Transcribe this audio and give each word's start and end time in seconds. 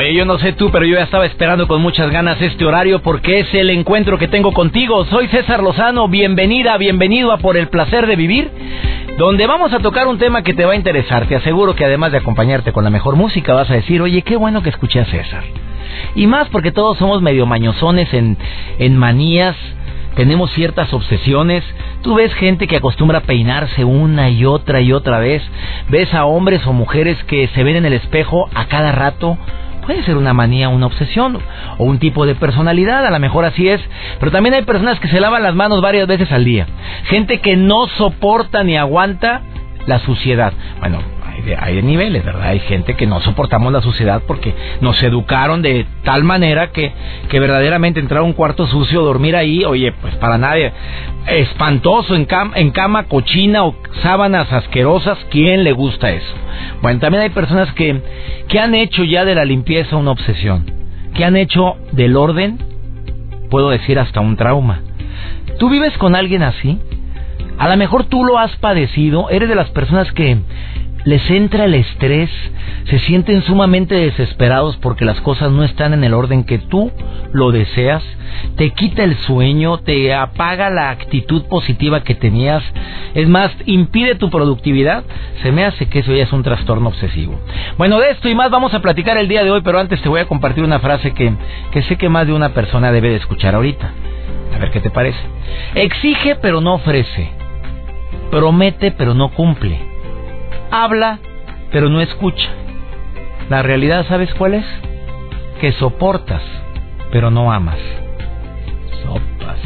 Oye, 0.00 0.14
yo 0.14 0.24
no 0.24 0.38
sé 0.38 0.54
tú, 0.54 0.70
pero 0.70 0.86
yo 0.86 0.96
ya 0.96 1.02
estaba 1.02 1.26
esperando 1.26 1.68
con 1.68 1.82
muchas 1.82 2.10
ganas 2.10 2.40
este 2.40 2.64
horario 2.64 3.02
porque 3.02 3.40
es 3.40 3.52
el 3.52 3.68
encuentro 3.68 4.16
que 4.16 4.28
tengo 4.28 4.50
contigo. 4.50 5.04
Soy 5.04 5.28
César 5.28 5.62
Lozano, 5.62 6.08
bienvenida, 6.08 6.78
bienvenido 6.78 7.32
a 7.32 7.36
Por 7.36 7.58
el 7.58 7.68
Placer 7.68 8.06
de 8.06 8.16
Vivir, 8.16 8.50
donde 9.18 9.46
vamos 9.46 9.74
a 9.74 9.80
tocar 9.80 10.06
un 10.06 10.16
tema 10.16 10.40
que 10.42 10.54
te 10.54 10.64
va 10.64 10.72
a 10.72 10.76
interesar. 10.76 11.26
Te 11.26 11.36
aseguro 11.36 11.74
que 11.74 11.84
además 11.84 12.12
de 12.12 12.18
acompañarte 12.18 12.72
con 12.72 12.82
la 12.82 12.88
mejor 12.88 13.16
música, 13.16 13.52
vas 13.52 13.68
a 13.68 13.74
decir, 13.74 14.00
oye, 14.00 14.22
qué 14.22 14.36
bueno 14.36 14.62
que 14.62 14.70
escuché 14.70 15.00
a 15.00 15.04
César. 15.04 15.44
Y 16.14 16.26
más 16.26 16.48
porque 16.48 16.72
todos 16.72 16.96
somos 16.96 17.20
medio 17.20 17.44
mañosones 17.44 18.10
en, 18.14 18.38
en 18.78 18.96
manías, 18.96 19.54
tenemos 20.14 20.50
ciertas 20.52 20.94
obsesiones. 20.94 21.62
Tú 22.00 22.14
ves 22.14 22.32
gente 22.36 22.66
que 22.66 22.76
acostumbra 22.76 23.18
a 23.18 23.24
peinarse 23.24 23.84
una 23.84 24.30
y 24.30 24.46
otra 24.46 24.80
y 24.80 24.94
otra 24.94 25.18
vez. 25.18 25.42
Ves 25.90 26.14
a 26.14 26.24
hombres 26.24 26.66
o 26.66 26.72
mujeres 26.72 27.22
que 27.24 27.48
se 27.48 27.64
ven 27.64 27.76
en 27.76 27.84
el 27.84 27.92
espejo 27.92 28.48
a 28.54 28.64
cada 28.64 28.92
rato 28.92 29.36
Puede 29.86 30.02
ser 30.04 30.16
una 30.16 30.32
manía, 30.32 30.68
una 30.68 30.86
obsesión 30.86 31.38
o 31.78 31.84
un 31.84 31.98
tipo 31.98 32.26
de 32.26 32.34
personalidad, 32.34 33.04
a 33.06 33.10
lo 33.10 33.18
mejor 33.18 33.44
así 33.44 33.68
es. 33.68 33.80
Pero 34.18 34.30
también 34.30 34.54
hay 34.54 34.62
personas 34.62 35.00
que 35.00 35.08
se 35.08 35.20
lavan 35.20 35.42
las 35.42 35.54
manos 35.54 35.80
varias 35.80 36.06
veces 36.06 36.30
al 36.32 36.44
día. 36.44 36.66
Gente 37.04 37.40
que 37.40 37.56
no 37.56 37.86
soporta 37.88 38.62
ni 38.62 38.76
aguanta 38.76 39.42
la 39.86 39.98
suciedad. 40.00 40.52
Bueno, 40.80 40.98
hay 41.58 41.76
de, 41.76 41.82
niveles, 41.82 42.24
¿verdad? 42.24 42.48
Hay 42.48 42.60
gente 42.60 42.94
que 42.94 43.06
no 43.06 43.20
soportamos 43.20 43.72
la 43.72 43.82
suciedad 43.82 44.22
porque 44.26 44.54
nos 44.80 45.02
educaron 45.02 45.62
de 45.62 45.86
tal 46.04 46.24
manera 46.24 46.70
que, 46.70 46.92
que 47.28 47.40
verdaderamente 47.40 48.00
entrar 48.00 48.20
a 48.20 48.24
un 48.24 48.32
cuarto 48.32 48.66
sucio, 48.66 49.02
dormir 49.02 49.36
ahí, 49.36 49.64
oye, 49.64 49.92
pues 49.92 50.14
para 50.16 50.38
nadie, 50.38 50.72
espantoso 51.26 52.14
en, 52.14 52.26
en 52.54 52.70
cama 52.70 53.04
cochina 53.04 53.64
o 53.64 53.74
sábanas 54.02 54.52
asquerosas, 54.52 55.18
¿quién 55.30 55.64
le 55.64 55.72
gusta 55.72 56.10
eso? 56.10 56.34
Bueno, 56.82 57.00
también 57.00 57.22
hay 57.22 57.30
personas 57.30 57.72
que, 57.74 58.00
que 58.48 58.58
han 58.58 58.74
hecho 58.74 59.04
ya 59.04 59.24
de 59.24 59.34
la 59.34 59.44
limpieza 59.44 59.96
una 59.96 60.12
obsesión, 60.12 60.70
que 61.14 61.24
han 61.24 61.36
hecho 61.36 61.76
del 61.92 62.16
orden, 62.16 62.58
puedo 63.50 63.70
decir 63.70 63.98
hasta 63.98 64.20
un 64.20 64.36
trauma. 64.36 64.80
¿Tú 65.58 65.68
vives 65.68 65.96
con 65.98 66.14
alguien 66.14 66.42
así? 66.42 66.78
A 67.58 67.68
lo 67.68 67.76
mejor 67.76 68.04
tú 68.04 68.24
lo 68.24 68.38
has 68.38 68.56
padecido, 68.56 69.28
eres 69.28 69.48
de 69.48 69.54
las 69.54 69.68
personas 69.70 70.10
que 70.12 70.38
les 71.04 71.30
entra 71.30 71.64
el 71.64 71.74
estrés, 71.74 72.30
se 72.84 72.98
sienten 73.00 73.42
sumamente 73.42 73.94
desesperados 73.94 74.76
porque 74.76 75.04
las 75.04 75.20
cosas 75.20 75.50
no 75.50 75.64
están 75.64 75.92
en 75.94 76.04
el 76.04 76.14
orden 76.14 76.44
que 76.44 76.58
tú 76.58 76.90
lo 77.32 77.52
deseas, 77.52 78.02
te 78.56 78.70
quita 78.70 79.04
el 79.04 79.16
sueño, 79.18 79.78
te 79.78 80.12
apaga 80.14 80.70
la 80.70 80.90
actitud 80.90 81.44
positiva 81.44 82.02
que 82.02 82.14
tenías, 82.14 82.62
es 83.14 83.28
más, 83.28 83.50
impide 83.66 84.14
tu 84.14 84.30
productividad, 84.30 85.04
se 85.42 85.52
me 85.52 85.64
hace 85.64 85.88
que 85.88 86.00
eso 86.00 86.12
ya 86.12 86.24
es 86.24 86.32
un 86.32 86.42
trastorno 86.42 86.88
obsesivo. 86.88 87.40
Bueno, 87.78 87.98
de 87.98 88.10
esto 88.10 88.28
y 88.28 88.34
más 88.34 88.50
vamos 88.50 88.74
a 88.74 88.80
platicar 88.80 89.16
el 89.16 89.28
día 89.28 89.44
de 89.44 89.50
hoy, 89.50 89.62
pero 89.62 89.80
antes 89.80 90.00
te 90.02 90.08
voy 90.08 90.20
a 90.20 90.26
compartir 90.28 90.64
una 90.64 90.80
frase 90.80 91.12
que, 91.12 91.32
que 91.70 91.82
sé 91.82 91.96
que 91.96 92.08
más 92.08 92.26
de 92.26 92.32
una 92.32 92.50
persona 92.50 92.92
debe 92.92 93.10
de 93.10 93.16
escuchar 93.16 93.54
ahorita. 93.54 93.90
A 94.54 94.58
ver 94.58 94.70
qué 94.70 94.80
te 94.80 94.90
parece. 94.90 95.18
Exige 95.74 96.36
pero 96.36 96.60
no 96.60 96.74
ofrece. 96.74 97.30
Promete 98.30 98.90
pero 98.92 99.14
no 99.14 99.30
cumple 99.30 99.90
habla, 100.70 101.18
pero 101.70 101.88
no 101.88 102.00
escucha. 102.00 102.48
La 103.48 103.62
realidad, 103.62 104.06
¿sabes 104.08 104.32
cuál 104.34 104.54
es? 104.54 104.64
Que 105.60 105.72
soportas, 105.72 106.42
pero 107.10 107.30
no 107.30 107.52
amas. 107.52 107.78
Sopas. 109.02 109.58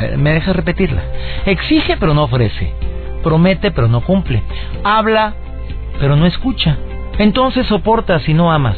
Eh, 0.00 0.16
¿Me 0.16 0.34
dejas 0.34 0.54
repetirla? 0.54 1.02
Exige, 1.46 1.96
pero 1.96 2.14
no 2.14 2.24
ofrece. 2.24 2.74
Promete, 3.22 3.70
pero 3.70 3.88
no 3.88 4.02
cumple. 4.02 4.42
Habla, 4.82 5.34
pero 5.98 6.16
no 6.16 6.26
escucha. 6.26 6.76
Entonces 7.18 7.66
soportas 7.66 8.28
y 8.28 8.34
no 8.34 8.52
amas. 8.52 8.76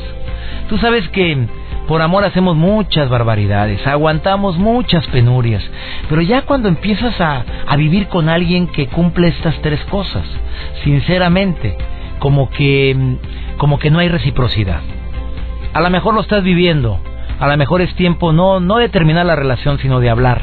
Tú 0.68 0.78
sabes 0.78 1.08
que 1.08 1.46
por 1.86 2.02
amor 2.02 2.24
hacemos 2.24 2.56
muchas 2.56 3.08
barbaridades, 3.08 3.86
aguantamos 3.86 4.58
muchas 4.58 5.06
penurias, 5.08 5.62
pero 6.08 6.20
ya 6.20 6.42
cuando 6.42 6.68
empiezas 6.68 7.20
a, 7.20 7.44
a 7.66 7.76
vivir 7.76 8.08
con 8.08 8.28
alguien 8.28 8.66
que 8.66 8.88
cumple 8.88 9.28
estas 9.28 9.60
tres 9.62 9.80
cosas, 9.84 10.24
sinceramente, 10.84 11.76
como 12.18 12.50
que, 12.50 13.16
como 13.56 13.78
que 13.78 13.90
no 13.90 14.00
hay 14.00 14.08
reciprocidad. 14.08 14.80
A 15.72 15.80
lo 15.80 15.90
mejor 15.90 16.14
lo 16.14 16.22
estás 16.22 16.42
viviendo, 16.42 16.98
a 17.38 17.46
lo 17.46 17.56
mejor 17.56 17.80
es 17.82 17.94
tiempo 17.94 18.32
no, 18.32 18.60
no 18.60 18.78
de 18.78 18.88
terminar 18.88 19.26
la 19.26 19.36
relación, 19.36 19.78
sino 19.78 20.00
de 20.00 20.10
hablar, 20.10 20.42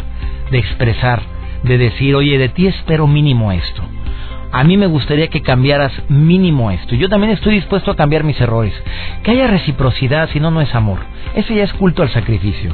de 0.51 0.59
expresar, 0.59 1.21
de 1.63 1.77
decir, 1.77 2.15
oye, 2.15 2.37
de 2.37 2.49
ti 2.49 2.67
espero 2.67 3.07
mínimo 3.07 3.51
esto 3.51 3.83
a 4.53 4.63
mí 4.63 4.77
me 4.77 4.85
gustaría 4.85 5.29
que 5.29 5.41
cambiaras 5.41 5.91
mínimo 6.09 6.69
esto. 6.69 6.93
Yo 6.93 7.09
también 7.09 7.33
estoy 7.33 7.55
dispuesto 7.55 7.89
a 7.89 7.95
cambiar 7.95 8.23
mis 8.23 8.39
errores. 8.39 8.71
Que 9.23 9.31
haya 9.31 9.47
reciprocidad, 9.47 10.29
si 10.29 10.39
no, 10.39 10.51
no 10.51 10.61
es 10.61 10.73
amor. 10.75 10.99
Ese 11.33 11.55
ya 11.55 11.63
es 11.63 11.73
culto 11.73 12.03
al 12.03 12.09
sacrificio. 12.09 12.71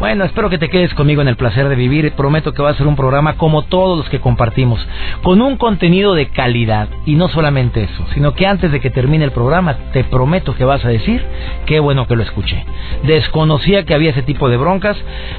Bueno, 0.00 0.24
espero 0.24 0.50
que 0.50 0.58
te 0.58 0.68
quedes 0.68 0.92
conmigo 0.94 1.22
en 1.22 1.28
el 1.28 1.36
placer 1.36 1.68
de 1.68 1.76
vivir. 1.76 2.10
Prometo 2.12 2.52
que 2.52 2.62
va 2.62 2.70
a 2.70 2.74
ser 2.74 2.88
un 2.88 2.96
programa 2.96 3.34
como 3.34 3.62
todos 3.62 3.96
los 3.96 4.08
que 4.08 4.18
compartimos, 4.18 4.84
con 5.22 5.40
un 5.40 5.56
contenido 5.56 6.14
de 6.14 6.30
calidad. 6.30 6.88
Y 7.06 7.14
no 7.14 7.28
solamente 7.28 7.84
eso, 7.84 8.04
sino 8.12 8.34
que 8.34 8.48
antes 8.48 8.72
de 8.72 8.80
que 8.80 8.90
termine 8.90 9.24
el 9.24 9.30
programa, 9.30 9.76
te 9.92 10.02
prometo 10.02 10.56
que 10.56 10.64
vas 10.64 10.84
a 10.84 10.88
decir, 10.88 11.24
qué 11.66 11.78
bueno 11.78 12.08
que 12.08 12.16
lo 12.16 12.24
escuché. 12.24 12.64
Desconocía 13.04 13.84
que 13.84 13.94
había 13.94 14.10
ese 14.10 14.22
tipo 14.22 14.48
de 14.48 14.56
broncas. 14.56 14.96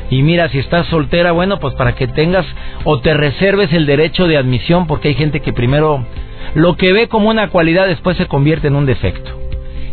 Y 0.10 0.24
mira, 0.24 0.48
si 0.48 0.60
estás 0.60 0.88
soltera, 0.88 1.34
bueno, 1.34 1.60
pues 1.60 1.76
para 1.76 1.96
que 1.96 2.08
tengas 2.08 2.46
o 2.86 3.02
te 3.02 3.14
reserves 3.14 3.74
el 3.74 3.86
derecho 3.86 4.28
de 4.28 4.38
admisión, 4.38 4.88
porque 4.88 5.10
hay 5.10 5.16
gente 5.16 5.42
que 5.42 5.52
primero 5.52 5.81
lo 6.56 6.78
que 6.78 6.94
ve 6.94 7.08
como 7.08 7.30
una 7.30 7.50
cualidad 7.50 7.88
después 7.88 8.18
se 8.18 8.28
convierte 8.28 8.68
en 8.68 8.76
un 8.76 8.86
defecto. 8.86 9.32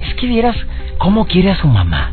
Es 0.03 0.15
que 0.15 0.27
vieras 0.27 0.57
cómo 0.99 1.27
quiere 1.27 1.51
a 1.51 1.57
su 1.57 1.69
mamá. 1.69 2.13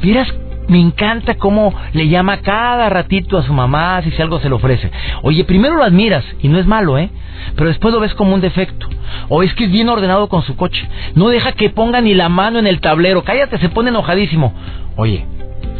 Vieras, 0.00 0.32
me 0.68 0.78
encanta 0.78 1.34
cómo 1.34 1.74
le 1.92 2.08
llama 2.08 2.38
cada 2.38 2.88
ratito 2.88 3.36
a 3.36 3.42
su 3.42 3.52
mamá 3.52 4.00
si 4.02 4.22
algo 4.22 4.38
se 4.38 4.48
le 4.48 4.54
ofrece. 4.54 4.90
Oye, 5.22 5.44
primero 5.44 5.76
lo 5.76 5.82
admiras 5.82 6.24
y 6.40 6.48
no 6.48 6.58
es 6.58 6.66
malo, 6.66 6.96
¿eh? 6.96 7.10
Pero 7.56 7.68
después 7.68 7.92
lo 7.92 7.98
ves 7.98 8.14
como 8.14 8.34
un 8.34 8.40
defecto. 8.40 8.86
O 9.28 9.42
es 9.42 9.52
que 9.54 9.64
es 9.64 9.72
bien 9.72 9.88
ordenado 9.88 10.28
con 10.28 10.42
su 10.42 10.56
coche. 10.56 10.88
No 11.16 11.28
deja 11.28 11.52
que 11.52 11.70
ponga 11.70 12.00
ni 12.00 12.14
la 12.14 12.28
mano 12.28 12.60
en 12.60 12.68
el 12.68 12.80
tablero. 12.80 13.24
Cállate, 13.24 13.58
se 13.58 13.68
pone 13.68 13.90
enojadísimo. 13.90 14.54
Oye, 14.96 15.26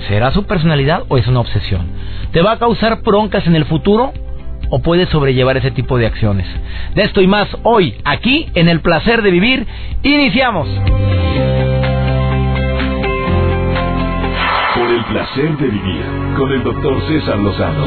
¿será 0.08 0.32
su 0.32 0.44
personalidad 0.44 1.04
o 1.08 1.16
es 1.16 1.26
una 1.28 1.40
obsesión? 1.40 1.86
¿Te 2.32 2.42
va 2.42 2.52
a 2.52 2.58
causar 2.58 3.02
broncas 3.02 3.46
en 3.46 3.54
el 3.54 3.66
futuro? 3.66 4.12
O 4.70 4.80
puedes 4.80 5.08
sobrellevar 5.10 5.56
ese 5.56 5.70
tipo 5.70 5.98
de 5.98 6.06
acciones. 6.06 6.46
De 6.94 7.02
esto 7.02 7.20
y 7.20 7.26
más 7.26 7.48
hoy, 7.62 7.96
aquí 8.04 8.48
en 8.54 8.68
el 8.68 8.80
placer 8.80 9.22
de 9.22 9.30
vivir, 9.30 9.66
iniciamos. 10.02 10.68
Por 14.74 14.90
el 14.90 15.04
placer 15.04 15.56
de 15.58 15.66
vivir 15.66 16.04
con 16.36 16.52
el 16.52 16.62
doctor 16.62 17.02
César 17.08 17.38
Lozano. 17.38 17.86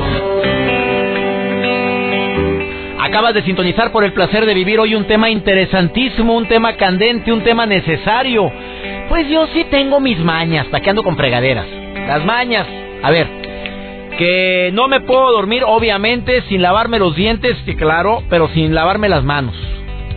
Acabas 2.99 3.33
de 3.33 3.43
sintonizar 3.43 3.91
por 3.91 4.03
el 4.03 4.13
placer 4.13 4.45
de 4.45 4.53
vivir 4.53 4.79
hoy 4.79 4.95
un 4.95 5.05
tema 5.05 5.29
interesantísimo, 5.29 6.35
un 6.35 6.47
tema 6.47 6.77
candente, 6.77 7.31
un 7.31 7.43
tema 7.43 7.65
necesario. 7.65 8.51
Pues 9.09 9.27
yo 9.29 9.45
sí 9.53 9.65
tengo 9.69 9.99
mis 9.99 10.17
mañas, 10.19 10.65
¿para 10.67 10.83
qué 10.83 10.89
ando 10.89 11.03
con 11.03 11.17
fregaderas? 11.17 11.67
Las 12.07 12.25
mañas. 12.25 12.65
A 13.03 13.11
ver, 13.11 13.42
que 14.17 14.71
no 14.73 14.87
me 14.87 15.01
puedo 15.01 15.31
dormir, 15.31 15.63
obviamente, 15.65 16.41
sin 16.49 16.61
lavarme 16.61 16.99
los 16.99 17.15
dientes, 17.15 17.57
que 17.65 17.75
claro, 17.75 18.23
pero 18.29 18.47
sin 18.49 18.73
lavarme 18.73 19.09
las 19.09 19.23
manos. 19.23 19.55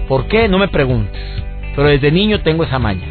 ¿Por 0.09 0.27
qué? 0.29 0.49
No 0.49 0.59
me 0.59 0.69
preguntes. 0.69 1.21
Pero 1.75 1.89
desde 1.89 2.11
niño 2.11 2.41
tengo 2.41 2.65
esa 2.65 2.79
maña. 2.79 3.07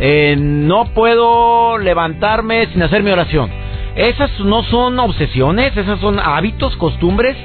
Eh, 0.00 0.36
no 0.38 0.86
puedo 0.94 1.78
levantarme 1.78 2.66
sin 2.66 2.82
hacer 2.82 3.02
mi 3.02 3.10
oración. 3.10 3.50
Esas 3.96 4.30
no 4.40 4.62
son 4.64 4.98
obsesiones, 4.98 5.76
esas 5.76 5.98
son 6.00 6.20
hábitos, 6.20 6.76
costumbres. 6.76 7.36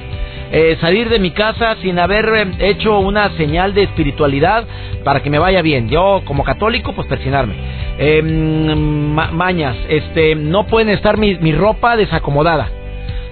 Eh, 0.51 0.77
salir 0.81 1.09
de 1.09 1.17
mi 1.17 1.31
casa 1.31 1.77
sin 1.81 1.97
haber 1.97 2.25
eh, 2.25 2.69
hecho 2.69 2.99
una 2.99 3.35
señal 3.37 3.73
de 3.73 3.83
espiritualidad 3.83 4.65
para 5.03 5.21
que 5.21 5.31
me 5.31 5.39
vaya 5.39 5.63
bien. 5.63 5.89
Yo, 5.89 6.21
como 6.25 6.43
católico, 6.43 6.93
pues 6.93 7.07
persinarme. 7.07 7.55
Eh, 7.97 8.21
mañas, 8.23 9.77
este, 9.87 10.35
no 10.35 10.65
pueden 10.65 10.89
estar 10.89 11.17
mi, 11.17 11.35
mi 11.35 11.53
ropa 11.53 11.95
desacomodada. 11.95 12.69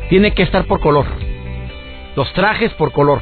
Tiene 0.09 0.31
que 0.33 0.43
estar 0.43 0.65
por 0.65 0.79
color. 0.79 1.05
Los 2.15 2.31
trajes 2.33 2.71
por 2.73 2.91
color. 2.91 3.21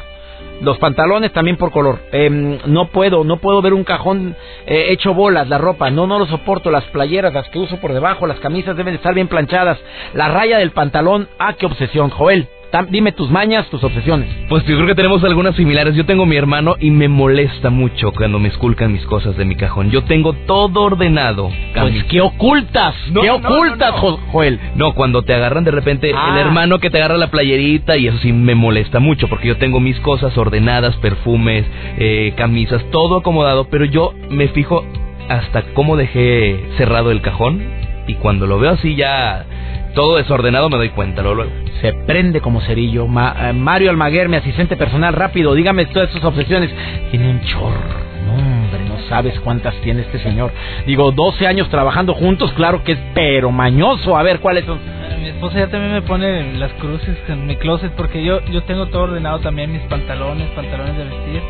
Los 0.62 0.78
pantalones 0.78 1.32
también 1.32 1.56
por 1.56 1.72
color. 1.72 2.00
Em, 2.12 2.58
no 2.66 2.88
puedo, 2.88 3.24
no 3.24 3.38
puedo 3.38 3.62
ver 3.62 3.74
un 3.74 3.86
cajón 3.86 4.36
eh, 4.66 4.88
hecho 4.90 5.14
bolas, 5.14 5.48
la 5.48 5.58
ropa. 5.58 5.90
No, 5.90 6.06
no 6.06 6.20
lo 6.20 6.26
soporto. 6.26 6.70
Las 6.70 6.84
playeras, 6.86 7.34
las 7.34 7.48
que 7.50 7.60
uso 7.60 7.78
por 7.78 7.94
debajo, 7.94 8.28
las 8.28 8.40
camisas 8.40 8.76
deben 8.76 8.96
estar 8.96 9.14
bien 9.14 9.30
planchadas. 9.30 9.80
La 10.14 10.28
raya 10.28 10.58
del 10.58 10.72
pantalón, 10.72 11.30
ah, 11.40 11.54
qué 11.54 11.66
obsesión, 11.66 12.10
Joel. 12.10 12.50
Dime 12.90 13.12
tus 13.12 13.32
mañas, 13.32 13.68
tus 13.70 13.84
obsesiones. 13.84 14.30
Pues 14.48 14.64
yo 14.66 14.76
creo 14.76 14.88
que 14.88 14.96
tenemos 14.96 15.24
algunas 15.24 15.56
similares. 15.56 15.96
Yo 15.96 16.06
tengo 16.06 16.28
mi 16.28 16.36
hermano 16.36 16.76
y 16.80 16.92
me 16.92 17.08
molesta 17.08 17.72
mucho 17.72 18.12
cuando 18.12 18.38
me 18.38 18.50
esculcan 18.50 18.92
mis 18.94 19.04
cosas 19.06 19.36
de 19.38 19.46
mi 19.46 19.56
cajón. 19.56 19.90
Yo 19.90 20.04
tengo 20.04 20.34
todo 20.34 20.84
ordenado. 20.84 21.50
Pues, 21.74 22.04
¿qué 22.06 22.22
ocultas? 22.22 22.94
¿Qué 23.20 23.30
ocultas, 23.32 23.94
Joel? 24.32 24.60
No, 24.76 24.94
cuando 24.94 25.24
te 25.24 25.34
agarran 25.34 25.64
de 25.64 25.72
repente 25.72 26.12
el 26.12 26.16
ah. 26.16 26.38
hermano 26.40 26.78
que 26.78 26.92
te 26.92 27.00
agarra 27.00 27.18
la 27.18 27.32
playerita 27.32 27.98
y 27.98 28.08
eso 28.08 28.20
sí 28.20 28.32
me 28.32 28.54
molesta 28.54 29.00
mucho 29.00 29.28
porque 29.28 29.48
yo 29.48 29.58
tengo 29.58 29.80
mis 29.80 30.00
cosas 30.02 30.38
ordenadas, 30.38 30.96
perfumes, 30.98 31.66
eh, 31.98 32.34
camisas, 32.38 32.84
todo 32.92 33.18
acomodado, 33.18 33.68
pero 33.70 33.86
yo 33.86 34.14
me 34.30 34.48
fijo 34.50 34.86
hasta 35.28 35.64
cómo 35.74 35.98
dejé 35.98 36.60
cerrado 36.78 37.12
el 37.12 37.22
cajón 37.22 37.62
y 38.08 38.16
cuando 38.16 38.48
lo 38.48 38.60
veo 38.60 38.72
así 38.72 38.96
ya 38.96 39.46
todo 39.94 40.18
desordenado 40.18 40.70
me 40.70 40.78
doy 40.78 40.90
cuenta 40.90 41.22
luego. 41.22 41.46
Se 41.82 41.94
prende 41.94 42.42
como 42.42 42.62
cerillo. 42.62 43.06
Eh, 43.06 43.54
Mario 43.54 43.90
Almaguer, 43.90 44.30
mi 44.30 44.38
asistente 44.38 44.78
personal, 44.78 45.14
rápido, 45.14 45.54
dígame 45.54 45.86
todas 45.88 46.10
sus 46.12 46.24
obsesiones. 46.24 46.72
Tiene 47.12 47.30
un 47.30 47.42
chorro. 47.42 48.10
No, 48.26 48.34
hombre, 48.34 48.80
no 48.88 49.00
sabes 49.08 49.40
cuántas 49.40 49.76
tiene 49.82 50.02
este 50.02 50.20
señor. 50.20 50.52
Digo, 50.86 51.12
12 51.12 51.48
años 51.48 51.70
trabajando 51.70 52.14
juntos, 52.14 52.52
claro 52.54 52.84
que 52.84 52.94
es 52.94 53.00
pero 53.14 53.52
mañoso. 53.52 54.18
A 54.18 54.24
ver, 54.24 54.40
¿cuáles 54.40 54.66
son? 54.66 54.80
Mi 55.22 55.28
esposa 55.28 55.60
ya 55.60 55.68
también 55.68 55.94
me 55.94 56.02
pone 56.02 56.54
las 56.54 56.72
cruces 56.74 57.18
en 57.28 57.46
mi 57.46 57.56
closet 57.58 57.92
porque 57.94 58.24
yo 58.24 58.40
yo 58.46 58.64
tengo 58.64 58.88
todo 58.88 59.04
ordenado 59.04 59.40
también, 59.40 59.72
mis 59.72 59.82
pantalones, 59.84 60.48
pantalones 60.52 60.98
de 60.98 61.04
vestir. 61.04 61.42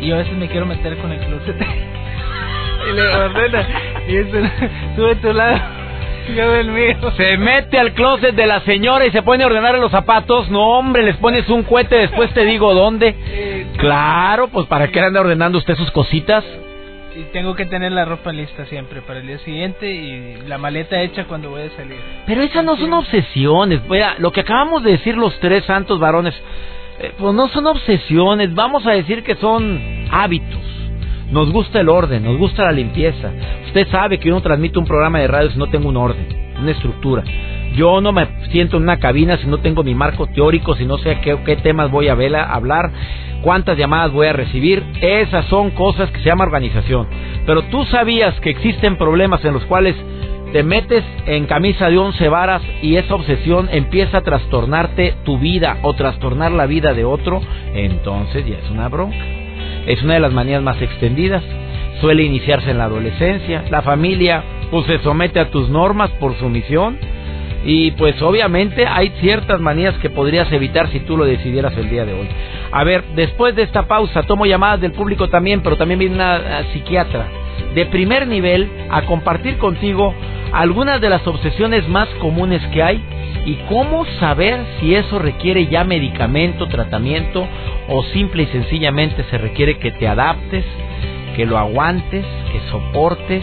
Y 0.00 0.08
yo 0.08 0.16
a 0.16 0.18
veces 0.18 0.36
me 0.36 0.48
quiero 0.48 0.66
meter 0.66 0.96
con 0.98 1.12
el 1.12 1.18
closet. 1.18 1.56
y 2.90 2.92
le 2.94 3.02
ordena. 3.02 3.68
Y 4.08 4.16
eso, 4.16 4.36
sube 4.96 5.14
tu 5.16 5.32
lado 5.32 5.83
se 7.16 7.36
mete 7.36 7.78
al 7.78 7.92
closet 7.92 8.34
de 8.34 8.46
la 8.46 8.60
señora 8.60 9.06
y 9.06 9.10
se 9.10 9.22
pone 9.22 9.44
a 9.44 9.46
ordenar 9.46 9.78
los 9.78 9.90
zapatos. 9.90 10.48
No, 10.50 10.78
hombre, 10.78 11.02
les 11.02 11.16
pones 11.16 11.48
un 11.48 11.62
cohete, 11.62 11.96
después 11.96 12.32
te 12.32 12.44
digo 12.44 12.74
dónde. 12.74 13.14
Claro, 13.78 14.48
pues 14.48 14.66
¿para 14.66 14.88
qué 14.88 15.00
anda 15.00 15.20
ordenando 15.20 15.58
usted 15.58 15.76
sus 15.76 15.90
cositas? 15.90 16.44
Y 17.16 17.22
tengo 17.32 17.54
que 17.54 17.66
tener 17.66 17.92
la 17.92 18.04
ropa 18.04 18.32
lista 18.32 18.66
siempre 18.66 19.00
para 19.02 19.20
el 19.20 19.26
día 19.26 19.38
siguiente 19.38 19.88
y 19.88 20.48
la 20.48 20.58
maleta 20.58 21.00
hecha 21.00 21.24
cuando 21.26 21.50
voy 21.50 21.62
a 21.62 21.70
salir. 21.76 21.96
Pero 22.26 22.42
esas 22.42 22.64
no 22.64 22.76
son 22.76 22.92
obsesiones. 22.92 23.86
Vea, 23.88 24.16
lo 24.18 24.32
que 24.32 24.40
acabamos 24.40 24.82
de 24.82 24.92
decir 24.92 25.16
los 25.16 25.38
tres 25.38 25.64
santos 25.64 26.00
varones, 26.00 26.34
eh, 26.98 27.12
pues 27.16 27.32
no 27.34 27.48
son 27.48 27.66
obsesiones. 27.68 28.52
Vamos 28.54 28.84
a 28.86 28.92
decir 28.92 29.22
que 29.22 29.36
son 29.36 30.08
hábitos. 30.10 30.73
Nos 31.30 31.50
gusta 31.50 31.80
el 31.80 31.88
orden, 31.88 32.24
nos 32.24 32.38
gusta 32.38 32.64
la 32.64 32.72
limpieza. 32.72 33.30
Usted 33.66 33.88
sabe 33.88 34.18
que 34.18 34.28
yo 34.28 34.34
no 34.34 34.42
transmito 34.42 34.78
un 34.78 34.86
programa 34.86 35.18
de 35.18 35.26
radio 35.26 35.50
si 35.50 35.58
no 35.58 35.68
tengo 35.68 35.88
un 35.88 35.96
orden, 35.96 36.26
una 36.60 36.70
estructura. 36.70 37.24
Yo 37.74 38.00
no 38.00 38.12
me 38.12 38.28
siento 38.50 38.76
en 38.76 38.84
una 38.84 38.98
cabina 38.98 39.36
si 39.38 39.46
no 39.46 39.58
tengo 39.58 39.82
mi 39.82 39.94
marco 39.94 40.26
teórico, 40.28 40.76
si 40.76 40.84
no 40.84 40.98
sé 40.98 41.18
qué, 41.20 41.56
temas 41.56 41.90
voy 41.90 42.08
a 42.08 42.12
hablar, 42.12 42.92
cuántas 43.42 43.76
llamadas 43.76 44.12
voy 44.12 44.28
a 44.28 44.32
recibir. 44.32 44.84
Esas 45.00 45.46
son 45.46 45.70
cosas 45.70 46.10
que 46.10 46.18
se 46.18 46.26
llama 46.26 46.44
organización. 46.44 47.08
Pero 47.46 47.62
tú 47.62 47.84
sabías 47.86 48.38
que 48.40 48.50
existen 48.50 48.96
problemas 48.96 49.44
en 49.44 49.54
los 49.54 49.64
cuales 49.64 49.96
te 50.52 50.62
metes 50.62 51.02
en 51.26 51.46
camisa 51.46 51.90
de 51.90 51.98
once 51.98 52.28
varas 52.28 52.62
y 52.80 52.94
esa 52.94 53.16
obsesión 53.16 53.68
empieza 53.72 54.18
a 54.18 54.20
trastornarte 54.20 55.16
tu 55.24 55.36
vida 55.36 55.78
o 55.82 55.94
trastornar 55.94 56.52
la 56.52 56.66
vida 56.66 56.94
de 56.94 57.04
otro, 57.04 57.42
entonces 57.74 58.46
ya 58.46 58.58
es 58.58 58.70
una 58.70 58.88
bronca. 58.88 59.43
Es 59.86 60.02
una 60.02 60.14
de 60.14 60.20
las 60.20 60.32
manías 60.32 60.62
más 60.62 60.80
extendidas. 60.80 61.42
Suele 62.00 62.22
iniciarse 62.22 62.70
en 62.70 62.78
la 62.78 62.84
adolescencia. 62.84 63.64
La 63.70 63.82
familia 63.82 64.42
pues 64.70 64.86
se 64.86 64.98
somete 64.98 65.40
a 65.40 65.50
tus 65.50 65.68
normas 65.68 66.10
por 66.12 66.36
sumisión. 66.38 66.98
Y 67.66 67.92
pues 67.92 68.20
obviamente 68.20 68.86
hay 68.86 69.10
ciertas 69.20 69.60
manías 69.60 69.94
que 69.98 70.10
podrías 70.10 70.50
evitar 70.52 70.90
si 70.90 71.00
tú 71.00 71.16
lo 71.16 71.24
decidieras 71.24 71.76
el 71.78 71.88
día 71.88 72.04
de 72.04 72.12
hoy. 72.12 72.28
A 72.72 72.84
ver, 72.84 73.04
después 73.14 73.54
de 73.54 73.62
esta 73.62 73.86
pausa 73.86 74.24
tomo 74.24 74.44
llamadas 74.44 74.80
del 74.80 74.92
público 74.92 75.28
también, 75.28 75.62
pero 75.62 75.76
también 75.76 75.98
viene 75.98 76.16
una 76.16 76.36
eh, 76.36 76.64
psiquiatra 76.72 77.26
de 77.74 77.86
primer 77.86 78.26
nivel 78.26 78.68
a 78.90 79.02
compartir 79.02 79.58
contigo 79.58 80.14
algunas 80.52 81.00
de 81.00 81.10
las 81.10 81.26
obsesiones 81.26 81.88
más 81.88 82.08
comunes 82.20 82.62
que 82.72 82.82
hay 82.82 83.02
y 83.44 83.56
cómo 83.68 84.04
saber 84.18 84.64
si 84.78 84.94
eso 84.94 85.18
requiere 85.18 85.66
ya 85.66 85.84
medicamento, 85.84 86.66
tratamiento 86.66 87.46
o 87.88 88.02
simple 88.04 88.44
y 88.44 88.46
sencillamente 88.46 89.24
se 89.30 89.38
requiere 89.38 89.78
que 89.78 89.90
te 89.92 90.08
adaptes, 90.08 90.64
que 91.36 91.46
lo 91.46 91.58
aguantes, 91.58 92.24
que 92.52 92.60
soportes, 92.70 93.42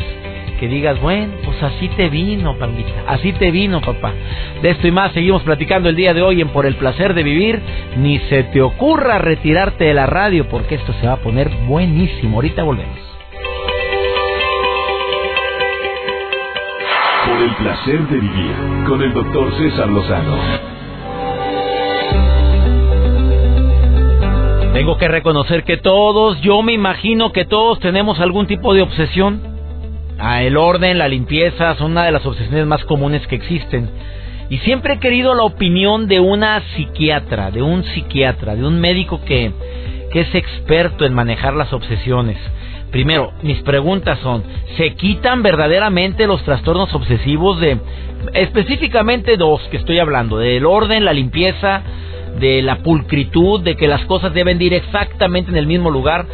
que 0.60 0.68
digas, 0.68 1.02
bueno, 1.02 1.34
pues 1.44 1.62
así 1.64 1.90
te 1.90 2.10
vino, 2.10 2.56
pandita, 2.58 3.04
así 3.08 3.34
te 3.34 3.50
vino, 3.50 3.82
papá. 3.82 4.14
De 4.62 4.70
esto 4.70 4.88
y 4.88 4.92
más 4.92 5.12
seguimos 5.12 5.42
platicando 5.42 5.90
el 5.90 5.96
día 5.96 6.14
de 6.14 6.22
hoy 6.22 6.40
en 6.40 6.50
Por 6.50 6.68
el 6.68 6.76
placer 6.76 7.16
de 7.16 7.24
vivir. 7.24 7.60
Ni 7.98 8.20
se 8.30 8.44
te 8.44 8.62
ocurra 8.62 9.18
retirarte 9.18 9.86
de 9.86 9.96
la 9.96 10.06
radio 10.06 10.48
porque 10.48 10.76
esto 10.76 10.94
se 11.02 11.08
va 11.08 11.14
a 11.14 11.22
poner 11.22 11.50
buenísimo. 11.68 12.38
Ahorita 12.38 12.62
volvemos. 12.62 13.11
El 17.42 17.56
placer 17.56 18.08
de 18.08 18.20
vivir 18.20 18.56
con 18.88 19.02
el 19.02 19.14
doctor 19.14 19.52
César 19.58 19.90
Lozano. 19.90 20.38
Tengo 24.74 24.96
que 25.00 25.08
reconocer 25.08 25.64
que 25.64 25.78
todos, 25.78 26.40
yo 26.42 26.62
me 26.62 26.74
imagino 26.74 27.32
que 27.32 27.46
todos 27.46 27.80
tenemos 27.80 28.20
algún 28.20 28.46
tipo 28.46 28.76
de 28.76 28.84
obsesión. 28.84 29.42
El 30.20 30.56
orden, 30.56 31.00
la 31.00 31.08
limpieza 31.08 31.74
son 31.78 31.94
una 31.94 32.04
de 32.04 32.12
las 32.12 32.24
obsesiones 32.28 32.68
más 32.68 32.86
comunes 32.86 33.26
que 33.26 33.38
existen. 33.38 33.90
Y 34.52 34.60
siempre 34.60 34.94
he 34.94 35.00
querido 35.00 35.34
la 35.34 35.42
opinión 35.42 36.08
de 36.08 36.20
una 36.20 36.62
psiquiatra, 36.76 37.50
de 37.50 37.64
un 37.64 37.84
psiquiatra, 37.86 38.56
de 38.56 38.68
un 38.68 38.80
médico 38.80 39.20
que, 39.26 39.52
que 40.12 40.20
es 40.20 40.36
experto 40.36 41.08
en 41.08 41.16
manejar 41.16 41.56
las 41.56 41.74
obsesiones. 41.74 42.38
Primero, 42.92 43.32
mis 43.42 43.58
preguntas 43.62 44.20
son, 44.20 44.44
¿se 44.76 44.96
quitan 44.96 45.42
verdaderamente 45.42 46.28
los 46.28 46.44
trastornos 46.44 46.94
obsesivos 46.94 47.60
de 47.62 47.78
específicamente 48.34 49.38
dos 49.38 49.62
que 49.72 49.78
estoy 49.78 50.00
hablando, 50.00 50.38
del 50.38 50.66
orden, 50.66 51.06
la 51.06 51.14
limpieza, 51.14 51.84
de 52.38 52.62
la 52.62 52.80
pulcritud, 52.80 53.62
de 53.62 53.78
que 53.78 53.88
las 53.88 54.04
cosas 54.06 54.34
deben 54.34 54.62
ir 54.62 54.74
exactamente 54.74 55.52
en 55.52 55.58
el 55.58 55.68
mismo 55.68 55.90
lugar? 55.90 56.26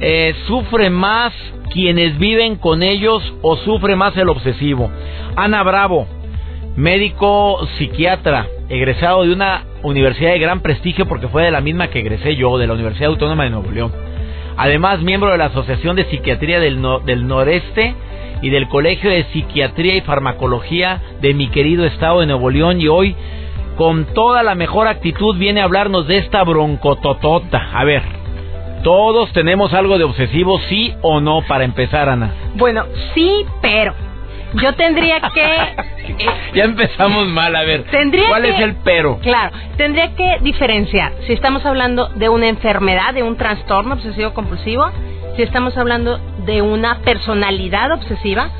Eh, 0.00 0.34
¿Sufre 0.46 0.88
más 0.88 1.34
quienes 1.70 2.18
viven 2.18 2.56
con 2.56 2.82
ellos 2.82 3.22
o 3.42 3.56
sufre 3.56 3.94
más 3.94 4.16
el 4.16 4.30
obsesivo? 4.30 4.90
Ana 5.36 5.62
Bravo, 5.62 6.06
médico 6.74 7.68
psiquiatra, 7.76 8.46
egresado 8.70 9.24
de 9.24 9.32
una 9.32 9.66
universidad 9.82 10.32
de 10.32 10.38
gran 10.38 10.62
prestigio 10.62 11.06
porque 11.06 11.28
fue 11.28 11.42
de 11.42 11.50
la 11.50 11.60
misma 11.60 11.88
que 11.88 11.98
egresé 11.98 12.34
yo, 12.34 12.56
de 12.56 12.66
la 12.66 12.72
Universidad 12.72 13.10
Autónoma 13.10 13.44
de 13.44 13.50
Nuevo 13.50 13.70
León 13.70 14.11
Además, 14.56 15.00
miembro 15.00 15.30
de 15.30 15.38
la 15.38 15.46
Asociación 15.46 15.96
de 15.96 16.04
Psiquiatría 16.04 16.60
del, 16.60 16.80
Noreste 16.80 17.94
y 18.42 18.50
del 18.50 18.68
Colegio 18.68 19.10
de 19.10 19.24
Psiquiatría 19.32 19.96
y 19.96 20.00
Farmacología 20.02 21.00
de 21.20 21.34
mi 21.34 21.48
querido 21.48 21.84
estado 21.84 22.20
de 22.20 22.26
Nuevo 22.26 22.50
León 22.50 22.80
y 22.80 22.88
hoy 22.88 23.16
con 23.76 24.04
toda 24.14 24.42
la 24.42 24.54
mejor 24.54 24.88
actitud 24.88 25.36
viene 25.38 25.60
a 25.60 25.64
hablarnos 25.64 26.06
de 26.06 26.18
esta 26.18 26.44
broncototota. 26.44 27.70
A 27.72 27.84
ver, 27.84 28.02
todos 28.82 29.32
tenemos 29.32 29.72
algo 29.72 29.96
de 29.96 30.04
obsesivo, 30.04 30.60
sí 30.68 30.92
o 31.02 31.20
no, 31.20 31.42
para 31.48 31.64
empezar, 31.64 32.08
Ana. 32.08 32.32
Bueno, 32.54 32.84
sí, 33.14 33.46
pero 33.60 33.94
yo 34.54 34.74
tendría 34.74 35.20
que... 35.34 35.76
ya 36.54 36.64
empezamos 36.64 37.26
mal, 37.28 37.54
a 37.56 37.62
ver. 37.62 37.84
¿Cuál 38.28 38.44
es 38.44 38.60
el 38.60 38.76
pero? 38.84 39.18
Claro, 39.20 39.56
tendría 39.76 40.14
que 40.14 40.38
diferenciar 40.42 41.12
si 41.26 41.32
estamos 41.32 41.64
hablando 41.64 42.08
de 42.08 42.28
una 42.28 42.48
enfermedad, 42.48 43.14
de 43.14 43.22
un 43.22 43.36
trastorno 43.36 43.94
obsesivo 43.94 44.34
compulsivo, 44.34 44.90
si 45.36 45.42
estamos 45.42 45.76
hablando 45.76 46.18
de 46.44 46.62
una 46.62 47.00
personalidad 47.00 47.92
obsesiva 47.92 48.50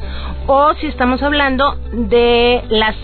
o 0.46 0.74
si 0.74 0.86
estamos 0.86 1.22
hablando 1.22 1.76
de 1.92 2.62
las 2.70 2.96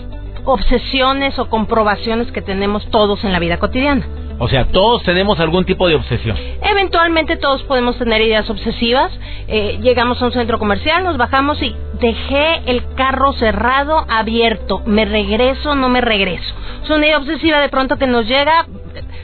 obsesiones 0.45 1.37
o 1.37 1.49
comprobaciones 1.49 2.31
que 2.31 2.41
tenemos 2.41 2.89
todos 2.89 3.23
en 3.23 3.31
la 3.31 3.39
vida 3.39 3.57
cotidiana. 3.57 4.07
O 4.41 4.47
sea, 4.47 4.65
todos 4.65 5.03
tenemos 5.03 5.37
algún 5.41 5.65
tipo 5.65 5.87
de 5.89 5.95
obsesión. 5.95 6.37
Eventualmente 6.61 7.35
todos 7.35 7.61
podemos 7.63 7.97
tener 7.97 8.21
ideas 8.21 8.49
obsesivas. 8.49 9.11
Eh, 9.49 9.79
llegamos 9.81 10.21
a 10.21 10.25
un 10.25 10.31
centro 10.31 10.57
comercial, 10.57 11.03
nos 11.03 11.17
bajamos 11.17 11.61
y 11.61 11.75
dejé 11.99 12.61
el 12.65 12.83
carro 12.95 13.33
cerrado, 13.33 14.05
abierto. 14.09 14.81
¿Me 14.85 15.05
regreso 15.05 15.75
no 15.75 15.89
me 15.89 16.01
regreso? 16.01 16.53
Es 16.83 16.89
una 16.89 17.05
idea 17.05 17.17
obsesiva 17.17 17.59
de 17.59 17.69
pronto 17.69 17.97
que 17.97 18.07
nos 18.07 18.27
llega 18.27 18.65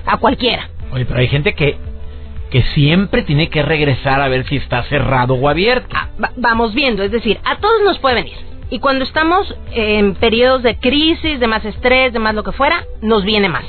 a 0.06 0.18
cualquiera. 0.18 0.70
Oye, 0.92 1.06
pero 1.06 1.20
hay 1.20 1.28
gente 1.28 1.56
que 1.56 1.78
que 2.50 2.64
siempre 2.74 3.24
tiene 3.24 3.50
que 3.50 3.64
regresar 3.64 4.22
a 4.22 4.30
ver 4.30 4.46
si 4.48 4.56
está 4.58 4.84
cerrado 4.84 5.34
o 5.34 5.50
abierto. 5.50 5.88
Ah, 5.94 6.08
vamos 6.38 6.74
viendo, 6.74 7.04
es 7.04 7.12
decir, 7.12 7.40
a 7.44 7.58
todos 7.58 7.82
nos 7.84 8.00
puede 8.00 8.16
venir. 8.16 8.38
Y 8.70 8.80
cuando 8.80 9.04
estamos 9.04 9.54
en 9.74 10.16
periodos 10.16 10.64
de 10.64 10.78
crisis, 10.78 11.40
de 11.40 11.48
más 11.48 11.66
estrés, 11.66 12.14
de 12.14 12.20
más 12.20 12.34
lo 12.34 12.44
que 12.44 12.52
fuera, 12.52 12.86
nos 13.02 13.24
viene 13.24 13.50
más. 13.50 13.66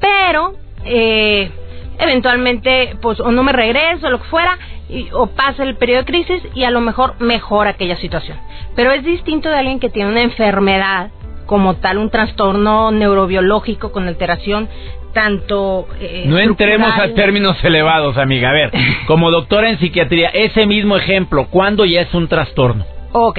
Pero 0.00 0.54
eh, 0.84 1.50
eventualmente 1.98 2.96
pues 3.00 3.20
o 3.20 3.30
no 3.30 3.42
me 3.42 3.52
regreso 3.52 4.06
o 4.06 4.10
lo 4.10 4.18
que 4.20 4.28
fuera 4.28 4.58
y, 4.88 5.08
o 5.12 5.28
pasa 5.28 5.62
el 5.62 5.76
periodo 5.76 6.00
de 6.00 6.06
crisis 6.06 6.42
y 6.54 6.64
a 6.64 6.70
lo 6.70 6.80
mejor 6.80 7.20
mejora 7.20 7.70
aquella 7.70 7.96
situación. 7.96 8.38
Pero 8.74 8.92
es 8.92 9.04
distinto 9.04 9.48
de 9.48 9.56
alguien 9.56 9.80
que 9.80 9.90
tiene 9.90 10.10
una 10.10 10.22
enfermedad 10.22 11.10
como 11.46 11.74
tal, 11.76 11.98
un 11.98 12.10
trastorno 12.10 12.90
neurobiológico 12.92 13.92
con 13.92 14.08
alteración 14.08 14.68
tanto... 15.12 15.86
Eh, 16.00 16.24
no 16.26 16.38
entremos 16.38 16.90
a 16.98 17.12
términos 17.14 17.62
elevados, 17.62 18.16
amiga. 18.16 18.50
A 18.50 18.52
ver, 18.52 18.70
como 19.06 19.30
doctora 19.30 19.70
en 19.70 19.78
psiquiatría, 19.78 20.30
ese 20.30 20.66
mismo 20.66 20.96
ejemplo, 20.96 21.48
¿cuándo 21.50 21.84
ya 21.84 22.00
es 22.00 22.14
un 22.14 22.28
trastorno? 22.28 22.84
Ok, 23.12 23.38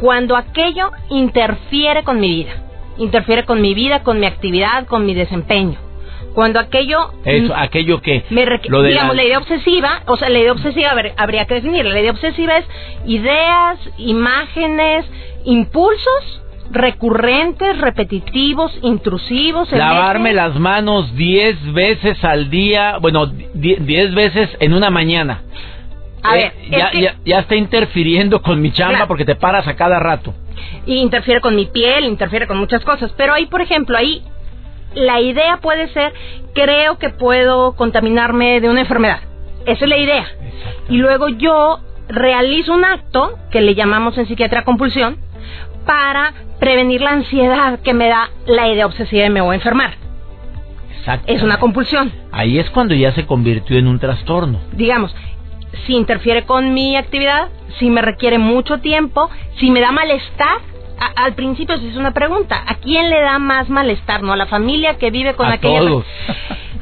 cuando 0.00 0.36
aquello 0.36 0.90
interfiere 1.10 2.02
con 2.02 2.18
mi 2.18 2.30
vida, 2.30 2.52
interfiere 2.96 3.44
con 3.44 3.60
mi 3.60 3.74
vida, 3.74 4.02
con 4.02 4.18
mi 4.18 4.26
actividad, 4.26 4.86
con 4.86 5.04
mi 5.04 5.14
desempeño. 5.14 5.89
Cuando 6.34 6.60
aquello... 6.60 7.12
Eso, 7.24 7.54
aquello 7.56 8.00
que... 8.00 8.24
lo 8.68 8.82
digamos, 8.82 9.16
la... 9.16 9.24
idea 9.24 9.38
obsesiva, 9.38 10.02
o 10.06 10.16
sea, 10.16 10.28
la 10.28 10.38
idea 10.38 10.52
obsesiva 10.52 10.92
habría 11.16 11.46
que 11.46 11.54
definir. 11.54 11.84
La 11.84 12.00
idea 12.00 12.12
obsesiva 12.12 12.58
es 12.58 12.66
ideas, 13.04 13.78
imágenes, 13.98 15.06
impulsos 15.44 16.42
recurrentes, 16.70 17.78
repetitivos, 17.78 18.72
intrusivos. 18.82 19.70
Lavarme 19.72 20.32
las 20.32 20.58
manos 20.58 21.14
diez 21.16 21.56
veces 21.72 22.22
al 22.24 22.48
día, 22.48 22.98
bueno, 22.98 23.26
diez 23.26 24.14
veces 24.14 24.48
en 24.60 24.74
una 24.74 24.90
mañana. 24.90 25.42
A 26.22 26.38
eh, 26.38 26.52
ver, 26.70 27.16
ya, 27.24 27.38
está 27.40 27.56
interfiriendo 27.56 28.42
con 28.42 28.60
mi 28.60 28.72
chamba 28.72 29.06
porque 29.06 29.24
te 29.24 29.34
paras 29.34 29.66
a 29.66 29.74
cada 29.74 29.98
rato. 29.98 30.34
Y 30.86 30.96
interfiere 30.96 31.40
con 31.40 31.56
mi 31.56 31.66
piel, 31.66 32.04
interfiere 32.04 32.46
con 32.46 32.58
muchas 32.58 32.84
cosas. 32.84 33.12
Pero 33.16 33.32
ahí, 33.32 33.46
por 33.46 33.62
ejemplo, 33.62 33.96
ahí 33.96 34.22
la 34.94 35.20
idea 35.20 35.58
puede 35.58 35.88
ser, 35.88 36.12
creo 36.54 36.98
que 36.98 37.10
puedo 37.10 37.76
contaminarme 37.76 38.60
de 38.60 38.68
una 38.68 38.80
enfermedad. 38.80 39.20
Esa 39.66 39.84
es 39.84 39.88
la 39.88 39.96
idea. 39.96 40.26
Y 40.88 40.96
luego 40.96 41.28
yo 41.28 41.80
realizo 42.08 42.72
un 42.72 42.84
acto 42.84 43.38
que 43.50 43.60
le 43.60 43.74
llamamos 43.74 44.18
en 44.18 44.26
psiquiatría 44.26 44.64
compulsión 44.64 45.18
para 45.86 46.34
prevenir 46.58 47.00
la 47.00 47.10
ansiedad 47.10 47.80
que 47.80 47.94
me 47.94 48.08
da 48.08 48.30
la 48.46 48.68
idea 48.68 48.86
obsesiva 48.86 49.22
de 49.22 49.30
me 49.30 49.40
voy 49.40 49.52
a 49.52 49.56
enfermar. 49.56 49.94
Exacto. 50.98 51.32
Es 51.32 51.42
una 51.42 51.58
compulsión. 51.58 52.12
Ahí 52.30 52.58
es 52.58 52.68
cuando 52.70 52.94
ya 52.94 53.12
se 53.12 53.26
convirtió 53.26 53.78
en 53.78 53.86
un 53.86 53.98
trastorno. 53.98 54.60
Digamos, 54.72 55.14
si 55.86 55.94
interfiere 55.94 56.44
con 56.44 56.74
mi 56.74 56.96
actividad, 56.96 57.48
si 57.78 57.88
me 57.90 58.02
requiere 58.02 58.38
mucho 58.38 58.78
tiempo, 58.78 59.30
si 59.58 59.70
me 59.70 59.80
da 59.80 59.92
malestar. 59.92 60.58
Al 61.16 61.34
principio 61.34 61.78
se 61.78 61.86
hizo 61.86 61.98
una 61.98 62.12
pregunta, 62.12 62.62
¿a 62.66 62.76
quién 62.76 63.10
le 63.10 63.20
da 63.20 63.38
más 63.38 63.68
malestar? 63.68 64.22
¿No? 64.22 64.32
¿A 64.32 64.36
la 64.36 64.46
familia 64.46 64.98
que 64.98 65.10
vive 65.10 65.34
con 65.34 65.46
a 65.46 65.54
aquella? 65.54 65.80
Todos. 65.80 66.04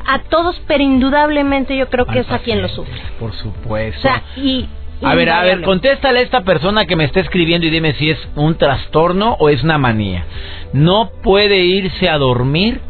A 0.06 0.20
todos, 0.20 0.60
pero 0.66 0.82
indudablemente 0.82 1.76
yo 1.76 1.88
creo 1.88 2.06
que 2.06 2.20
es 2.20 2.30
a 2.30 2.38
quien 2.38 2.62
lo 2.62 2.68
sufre. 2.68 3.00
Por 3.20 3.32
supuesto. 3.34 3.98
O 3.98 4.02
sea, 4.02 4.22
y 4.36 4.68
a 5.02 5.14
ver, 5.14 5.30
a 5.30 5.42
ver, 5.42 5.62
contéstale 5.62 6.20
a 6.20 6.22
esta 6.22 6.42
persona 6.42 6.86
que 6.86 6.96
me 6.96 7.04
está 7.04 7.20
escribiendo 7.20 7.66
y 7.66 7.70
dime 7.70 7.94
si 7.94 8.10
es 8.10 8.18
un 8.34 8.56
trastorno 8.56 9.36
o 9.38 9.48
es 9.48 9.62
una 9.62 9.78
manía. 9.78 10.24
No 10.72 11.10
puede 11.22 11.60
irse 11.60 12.08
a 12.08 12.18
dormir 12.18 12.80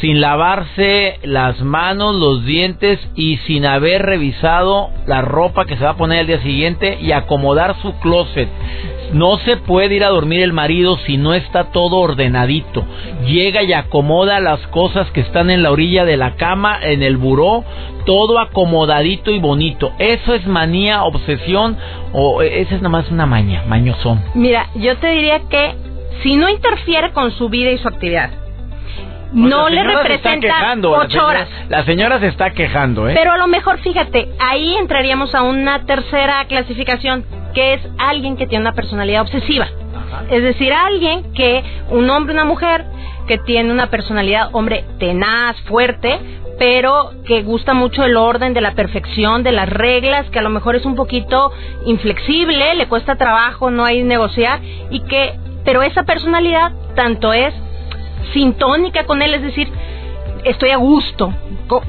sin 0.00 0.20
lavarse 0.20 1.18
las 1.24 1.60
manos, 1.60 2.14
los 2.14 2.44
dientes 2.44 3.00
y 3.16 3.38
sin 3.38 3.66
haber 3.66 4.02
revisado 4.02 4.90
la 5.06 5.20
ropa 5.20 5.64
que 5.64 5.76
se 5.76 5.84
va 5.84 5.90
a 5.90 5.96
poner 5.96 6.20
el 6.20 6.26
día 6.28 6.42
siguiente 6.42 6.98
y 7.00 7.12
acomodar 7.12 7.76
su 7.82 7.98
closet. 7.98 8.48
No 9.12 9.38
se 9.38 9.56
puede 9.58 9.94
ir 9.94 10.04
a 10.04 10.08
dormir 10.08 10.42
el 10.42 10.52
marido 10.52 10.96
si 11.06 11.16
no 11.16 11.34
está 11.34 11.64
todo 11.64 11.96
ordenadito. 11.96 12.84
Llega 13.26 13.62
y 13.62 13.72
acomoda 13.72 14.40
las 14.40 14.60
cosas 14.68 15.10
que 15.10 15.20
están 15.20 15.50
en 15.50 15.62
la 15.62 15.70
orilla 15.70 16.04
de 16.04 16.16
la 16.16 16.36
cama, 16.36 16.78
en 16.82 17.02
el 17.02 17.16
buró, 17.18 17.64
todo 18.06 18.38
acomodadito 18.38 19.30
y 19.30 19.38
bonito. 19.38 19.92
¿Eso 19.98 20.34
es 20.34 20.46
manía, 20.46 21.04
obsesión 21.04 21.76
o 22.12 22.42
esa 22.42 22.74
es 22.74 22.82
nada 22.82 22.88
más 22.88 23.10
una 23.10 23.26
maña, 23.26 23.64
mañosón? 23.66 24.22
Mira, 24.34 24.68
yo 24.74 24.96
te 24.96 25.08
diría 25.08 25.40
que 25.48 25.74
si 26.22 26.36
no 26.36 26.48
interfiere 26.48 27.12
con 27.12 27.32
su 27.32 27.48
vida 27.48 27.70
y 27.70 27.78
su 27.78 27.88
actividad, 27.88 28.30
no 29.32 29.68
le 29.68 29.82
representa 29.82 30.76
ocho 30.84 31.26
horas. 31.26 31.48
La 31.68 31.84
señora 31.84 32.20
se 32.20 32.28
está 32.28 32.50
quejando, 32.50 33.08
¿eh? 33.08 33.14
Pero 33.14 33.32
a 33.32 33.38
lo 33.38 33.46
mejor, 33.46 33.78
fíjate, 33.78 34.28
ahí 34.38 34.74
entraríamos 34.76 35.34
a 35.34 35.42
una 35.42 35.84
tercera 35.86 36.44
clasificación, 36.46 37.24
que 37.52 37.74
es 37.74 37.82
alguien 37.98 38.36
que 38.36 38.46
tiene 38.46 38.62
una 38.62 38.74
personalidad 38.74 39.22
obsesiva. 39.22 39.68
Es 40.30 40.42
decir, 40.42 40.72
alguien 40.72 41.32
que, 41.32 41.62
un 41.90 42.08
hombre, 42.10 42.34
una 42.34 42.44
mujer, 42.44 42.84
que 43.26 43.38
tiene 43.38 43.72
una 43.72 43.88
personalidad, 43.88 44.50
hombre, 44.52 44.84
tenaz, 44.98 45.60
fuerte, 45.62 46.18
pero 46.58 47.12
que 47.26 47.42
gusta 47.42 47.74
mucho 47.74 48.04
el 48.04 48.16
orden 48.16 48.54
de 48.54 48.60
la 48.60 48.74
perfección, 48.74 49.42
de 49.42 49.52
las 49.52 49.68
reglas, 49.68 50.28
que 50.30 50.38
a 50.38 50.42
lo 50.42 50.50
mejor 50.50 50.76
es 50.76 50.84
un 50.84 50.94
poquito 50.94 51.50
inflexible, 51.86 52.74
le 52.74 52.88
cuesta 52.88 53.16
trabajo, 53.16 53.70
no 53.70 53.84
hay 53.84 54.02
negociar, 54.02 54.60
y 54.90 55.00
que, 55.00 55.34
pero 55.64 55.82
esa 55.82 56.04
personalidad 56.04 56.72
tanto 56.94 57.32
es 57.32 57.54
sintónica 58.32 59.04
con 59.06 59.22
él, 59.22 59.34
es 59.34 59.42
decir, 59.42 59.68
estoy 60.44 60.70
a 60.70 60.76
gusto 60.76 61.32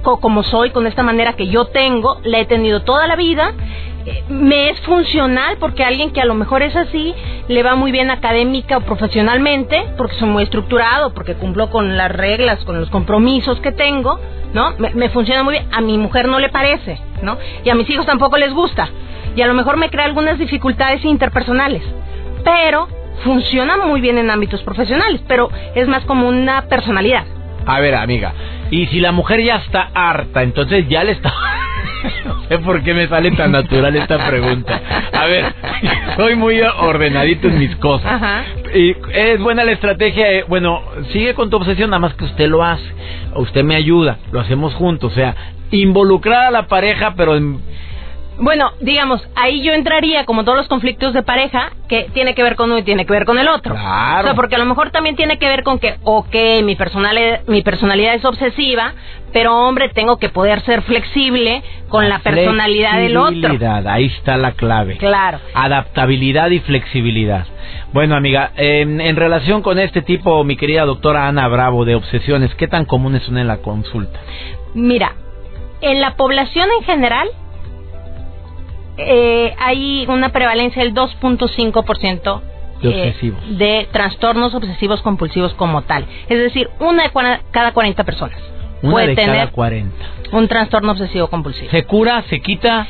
como 0.02 0.44
soy, 0.44 0.70
con 0.70 0.88
esta 0.88 1.04
manera 1.04 1.34
que 1.34 1.48
yo 1.48 1.66
tengo, 1.66 2.20
la 2.24 2.40
he 2.40 2.46
tenido 2.46 2.84
toda 2.84 3.08
la 3.08 3.16
vida, 3.16 3.54
me 4.30 4.70
es 4.70 4.80
funcional 4.82 5.58
porque 5.60 5.84
alguien 5.84 6.12
que 6.12 6.22
a 6.22 6.26
lo 6.26 6.34
mejor 6.34 6.62
es 6.62 6.76
así 6.76 7.14
le 7.48 7.64
va 7.64 7.76
muy 7.76 7.92
bien 7.92 8.12
académica 8.12 8.78
o 8.78 8.82
profesionalmente 8.82 9.86
porque 9.98 10.16
soy 10.16 10.30
muy 10.30 10.44
estructurado, 10.44 11.14
porque 11.14 11.36
cumplo 11.36 11.70
con 11.70 11.98
las 11.98 12.12
reglas, 12.12 12.64
con 12.66 12.80
los 12.80 12.90
compromisos 12.90 13.60
que 13.62 13.72
tengo, 13.72 14.20
¿no? 14.54 14.76
Me, 14.78 14.92
me, 14.92 15.10
funciona 15.10 15.44
muy 15.44 15.54
bien. 15.54 15.68
A 15.72 15.82
mi 15.82 15.98
mujer 15.98 16.28
no 16.28 16.40
le 16.40 16.50
parece, 16.50 17.00
¿no? 17.22 17.38
Y 17.64 17.70
a 17.70 17.76
mis 17.76 17.90
hijos 17.90 18.06
tampoco 18.06 18.38
les 18.38 18.54
gusta. 18.54 18.90
Y 19.36 19.42
a 19.42 19.48
lo 19.48 19.54
mejor 19.54 19.78
me 19.78 19.90
crea 19.90 20.06
algunas 20.06 20.38
dificultades 20.38 21.04
interpersonales. 21.06 21.84
Pero 22.44 22.88
funciona 23.24 23.78
muy 23.78 24.02
bien 24.02 24.18
en 24.18 24.30
ámbitos 24.30 24.62
profesionales, 24.64 25.22
pero 25.28 25.50
es 25.76 25.88
más 25.88 26.04
como 26.06 26.28
una 26.28 26.64
personalidad. 26.68 27.26
A 27.66 27.80
ver, 27.80 27.96
amiga, 27.96 28.34
y 28.70 28.88
si 28.88 29.00
la 29.00 29.12
mujer 29.12 29.42
ya 29.42 29.58
está 29.58 29.90
harta, 29.94 30.44
entonces 30.44 30.88
ya 30.90 31.04
le 31.04 31.14
está... 31.14 31.34
no 32.26 32.48
sé 32.48 32.60
por 32.60 32.84
qué 32.84 32.94
me 32.94 33.08
sale 33.08 33.32
tan 33.32 33.52
natural 33.52 33.96
esta 33.96 34.28
pregunta. 34.28 34.82
A 35.12 35.26
ver, 35.26 35.54
soy 36.18 36.36
muy 36.36 36.62
ordenadito 36.62 37.48
en 37.48 37.60
mis 37.60 37.76
cosas. 37.78 38.12
Ajá. 38.12 38.44
Y 38.74 38.96
es 39.14 39.40
buena 39.40 39.64
la 39.64 39.72
estrategia. 39.72 40.32
Eh, 40.32 40.46
bueno, 40.48 40.82
sigue 41.12 41.34
con 41.34 41.50
tu 41.50 41.58
obsesión, 41.58 41.90
nada 41.90 42.00
más 42.00 42.14
que 42.16 42.26
usted 42.26 42.48
lo 42.48 42.64
hace. 42.64 42.84
Usted 43.36 43.64
me 43.64 43.76
ayuda, 43.76 44.18
lo 44.32 44.40
hacemos 44.40 44.74
juntos. 44.74 45.12
O 45.12 45.16
sea, 45.16 45.36
involucrar 45.72 46.48
a 46.48 46.52
la 46.52 46.68
pareja, 46.68 47.14
pero 47.16 47.36
en 47.36 47.60
bueno, 48.40 48.72
digamos, 48.82 49.28
ahí 49.36 49.62
yo 49.62 49.74
entraría 49.74 50.26
como 50.26 50.44
todos 50.44 50.58
los 50.58 50.68
conflictos 50.68 51.14
de 51.14 51.22
pareja 51.24 51.72
que 51.88 52.10
tiene 52.14 52.34
que 52.34 52.44
ver 52.44 52.56
con 52.56 52.72
uno 52.72 52.80
y 52.80 52.84
tiene 52.84 53.06
que 53.06 53.14
ver 53.14 53.26
con 53.26 53.38
el 53.38 53.48
otro. 53.48 53.76
Claro. 53.76 54.22
O 54.22 54.24
sea, 54.24 54.36
porque 54.36 54.56
a 54.56 54.58
lo 54.58 54.66
mejor 54.66 54.92
también 54.92 55.16
tiene 55.16 55.38
que 55.38 55.48
ver 55.48 55.64
con 55.64 55.80
que, 55.80 55.96
ok, 56.04 56.36
mi 56.64 56.76
personalidad, 56.76 57.42
mi 57.48 57.62
personalidad 57.62 58.16
es 58.16 58.26
obsesiva, 58.26 58.94
pero 59.32 59.56
hombre, 59.56 59.90
tengo 59.90 60.18
que 60.18 60.30
poder 60.30 60.62
ser 60.62 60.82
flexible 60.82 61.64
con 61.90 62.10
la, 62.10 62.20
personalidad 62.20 62.98
del 62.98 63.18
otro. 63.18 63.58
Ahí 63.88 64.06
está 64.06 64.38
la 64.38 64.54
clave. 64.54 64.98
Claro. 64.98 65.40
Adaptabilidad 65.54 66.50
y 66.50 66.60
flexibilidad. 66.60 67.46
Bueno, 67.94 68.16
amiga, 68.16 68.52
en, 68.56 69.00
en 69.00 69.16
relación 69.16 69.62
con 69.62 69.78
este 69.78 70.02
tipo, 70.02 70.44
mi 70.44 70.58
querida 70.58 70.86
doctora 70.86 71.28
Ana 71.28 71.48
Bravo, 71.48 71.86
de 71.86 71.96
obsesiones, 71.96 72.54
¿qué 72.56 72.68
tan 72.68 72.86
comunes 72.86 73.24
son 73.24 73.38
en 73.38 73.48
la 73.48 73.58
consulta? 73.58 74.20
Mira, 74.74 75.14
en 75.82 76.02
la 76.02 76.16
población 76.16 76.68
en 76.80 76.86
general, 76.86 77.28
eh, 78.98 79.56
hay 79.60 80.06
una 80.08 80.30
prevalencia 80.30 80.84
del 80.84 80.94
2.5% 80.94 82.42
de, 82.82 83.10
eh, 83.10 83.34
de 83.58 83.88
trastornos 83.92 84.54
obsesivos 84.54 85.02
compulsivos 85.02 85.54
como 85.54 85.84
tal. 85.84 86.06
Es 86.30 86.38
decir, 86.38 86.70
una 86.80 87.04
de 87.04 87.12
cada 87.52 87.72
40 87.72 88.04
personas 88.04 88.38
puede 88.82 89.16
tener 89.16 89.50
40. 89.52 89.96
un 90.32 90.48
trastorno 90.48 90.92
obsesivo 90.92 91.28
compulsivo. 91.28 91.72
¿Se 91.72 91.84
cura? 91.86 92.24
¿Se 92.30 92.42
quita? 92.42 92.88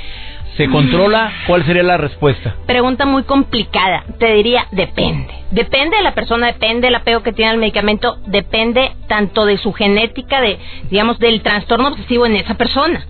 ¿Se 0.57 0.67
controla? 0.67 1.31
¿Cuál 1.47 1.65
sería 1.65 1.81
la 1.81 1.97
respuesta? 1.97 2.55
Pregunta 2.67 3.07
muy 3.07 3.23
complicada. 3.23 4.03
Te 4.19 4.33
diría, 4.33 4.67
depende. 4.71 5.33
Depende 5.49 5.97
de 5.97 6.03
la 6.03 6.13
persona, 6.13 6.47
depende 6.47 6.87
del 6.87 6.95
apego 6.95 7.23
que 7.23 7.33
tiene 7.33 7.51
al 7.51 7.57
medicamento, 7.57 8.17
depende 8.27 8.91
tanto 9.07 9.45
de 9.45 9.57
su 9.57 9.73
genética, 9.73 10.41
de, 10.41 10.59
digamos, 10.91 11.17
del 11.17 11.41
trastorno 11.41 11.87
obsesivo 11.87 12.27
en 12.27 12.35
esa 12.35 12.53
persona 12.53 13.03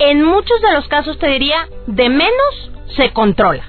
en 0.00 0.24
muchos 0.24 0.60
de 0.60 0.72
los 0.72 0.88
casos 0.88 1.18
te 1.18 1.28
diría, 1.28 1.68
de 1.86 2.08
menos 2.08 2.72
se 2.96 3.10
controla. 3.10 3.64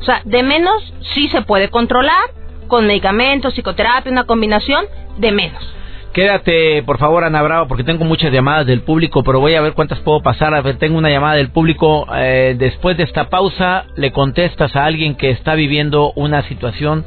O 0.00 0.04
sea, 0.04 0.22
de 0.24 0.42
menos 0.42 0.92
sí 1.14 1.28
se 1.28 1.42
puede 1.42 1.68
controlar 1.68 2.30
con 2.66 2.86
medicamentos, 2.86 3.54
psicoterapia, 3.54 4.10
una 4.10 4.24
combinación, 4.24 4.84
de 5.18 5.32
menos. 5.32 5.74
Quédate, 6.12 6.82
por 6.84 6.98
favor, 6.98 7.22
Ana 7.22 7.42
Bravo, 7.42 7.68
porque 7.68 7.84
tengo 7.84 8.04
muchas 8.04 8.32
llamadas 8.32 8.66
del 8.66 8.80
público, 8.80 9.22
pero 9.22 9.40
voy 9.40 9.54
a 9.54 9.60
ver 9.60 9.74
cuántas 9.74 10.00
puedo 10.00 10.20
pasar. 10.20 10.54
A 10.54 10.62
ver, 10.62 10.76
tengo 10.78 10.96
una 10.96 11.10
llamada 11.10 11.34
del 11.36 11.50
público. 11.50 12.06
Eh, 12.14 12.56
después 12.58 12.96
de 12.96 13.04
esta 13.04 13.28
pausa, 13.28 13.84
le 13.94 14.10
contestas 14.10 14.74
a 14.74 14.84
alguien 14.84 15.16
que 15.16 15.30
está 15.30 15.54
viviendo 15.54 16.12
una 16.16 16.42
situación 16.42 17.04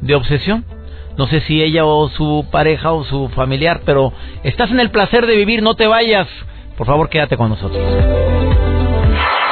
de 0.00 0.14
obsesión. 0.14 0.64
No 1.16 1.26
sé 1.26 1.40
si 1.40 1.62
ella 1.62 1.84
o 1.84 2.08
su 2.10 2.46
pareja 2.50 2.92
o 2.92 3.04
su 3.04 3.28
familiar, 3.30 3.80
pero 3.84 4.12
estás 4.44 4.70
en 4.70 4.80
el 4.80 4.90
placer 4.90 5.26
de 5.26 5.36
vivir, 5.36 5.62
no 5.62 5.74
te 5.74 5.86
vayas. 5.86 6.28
Por 6.76 6.86
favor, 6.86 7.08
quédate 7.08 7.36
con 7.36 7.50
nosotros. 7.50 7.82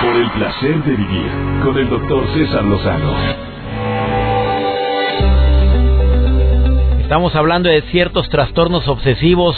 Por 0.01 0.17
el 0.17 0.31
placer 0.31 0.83
de 0.83 0.97
vivir 0.97 1.31
con 1.63 1.77
el 1.77 1.89
doctor 1.91 2.27
César 2.35 2.65
Lozano. 2.65 3.15
Estamos 7.03 7.35
hablando 7.35 7.69
de 7.69 7.83
ciertos 7.91 8.29
trastornos 8.29 8.87
obsesivos, 8.87 9.57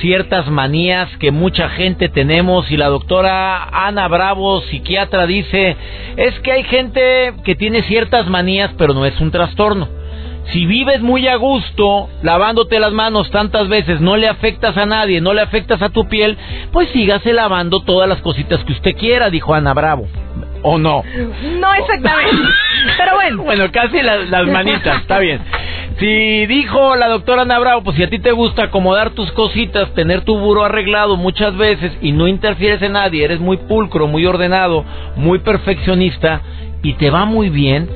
ciertas 0.00 0.48
manías 0.50 1.08
que 1.16 1.30
mucha 1.30 1.70
gente 1.70 2.10
tenemos 2.10 2.70
y 2.70 2.76
la 2.76 2.88
doctora 2.88 3.64
Ana 3.64 4.06
Bravo, 4.06 4.60
psiquiatra, 4.60 5.26
dice, 5.26 5.76
es 6.16 6.38
que 6.40 6.52
hay 6.52 6.62
gente 6.64 7.32
que 7.42 7.54
tiene 7.54 7.82
ciertas 7.84 8.28
manías 8.28 8.72
pero 8.76 8.92
no 8.92 9.06
es 9.06 9.18
un 9.18 9.30
trastorno. 9.30 9.99
Si 10.52 10.66
vives 10.66 11.00
muy 11.00 11.28
a 11.28 11.36
gusto, 11.36 12.08
lavándote 12.22 12.80
las 12.80 12.92
manos 12.92 13.30
tantas 13.30 13.68
veces, 13.68 14.00
no 14.00 14.16
le 14.16 14.28
afectas 14.28 14.76
a 14.76 14.86
nadie, 14.86 15.20
no 15.20 15.32
le 15.32 15.42
afectas 15.42 15.80
a 15.82 15.90
tu 15.90 16.08
piel, 16.08 16.36
pues 16.72 16.88
sígase 16.90 17.32
lavando 17.32 17.80
todas 17.80 18.08
las 18.08 18.20
cositas 18.20 18.62
que 18.64 18.72
usted 18.72 18.96
quiera, 18.96 19.30
dijo 19.30 19.54
Ana 19.54 19.74
Bravo. 19.74 20.08
¿O 20.62 20.76
no? 20.78 21.02
No 21.58 21.74
exactamente. 21.74 22.36
Pero 22.98 23.14
bueno. 23.14 23.42
Bueno, 23.44 23.72
casi 23.72 24.02
las, 24.02 24.28
las 24.28 24.46
manitas, 24.46 25.00
está 25.00 25.18
bien. 25.18 25.40
Si 25.98 26.46
dijo 26.46 26.96
la 26.96 27.08
doctora 27.08 27.42
Ana 27.42 27.58
Bravo, 27.58 27.82
pues 27.82 27.96
si 27.96 28.02
a 28.02 28.10
ti 28.10 28.18
te 28.18 28.32
gusta 28.32 28.64
acomodar 28.64 29.10
tus 29.10 29.30
cositas, 29.32 29.92
tener 29.94 30.22
tu 30.22 30.38
buro 30.38 30.64
arreglado 30.64 31.16
muchas 31.16 31.56
veces 31.56 31.92
y 32.00 32.12
no 32.12 32.26
interfieres 32.26 32.82
en 32.82 32.92
nadie, 32.92 33.24
eres 33.24 33.38
muy 33.38 33.56
pulcro, 33.56 34.06
muy 34.06 34.24
ordenado, 34.26 34.84
muy 35.16 35.40
perfeccionista 35.40 36.40
y 36.82 36.94
te 36.94 37.10
va 37.10 37.26
muy 37.26 37.50
bien, 37.50 37.88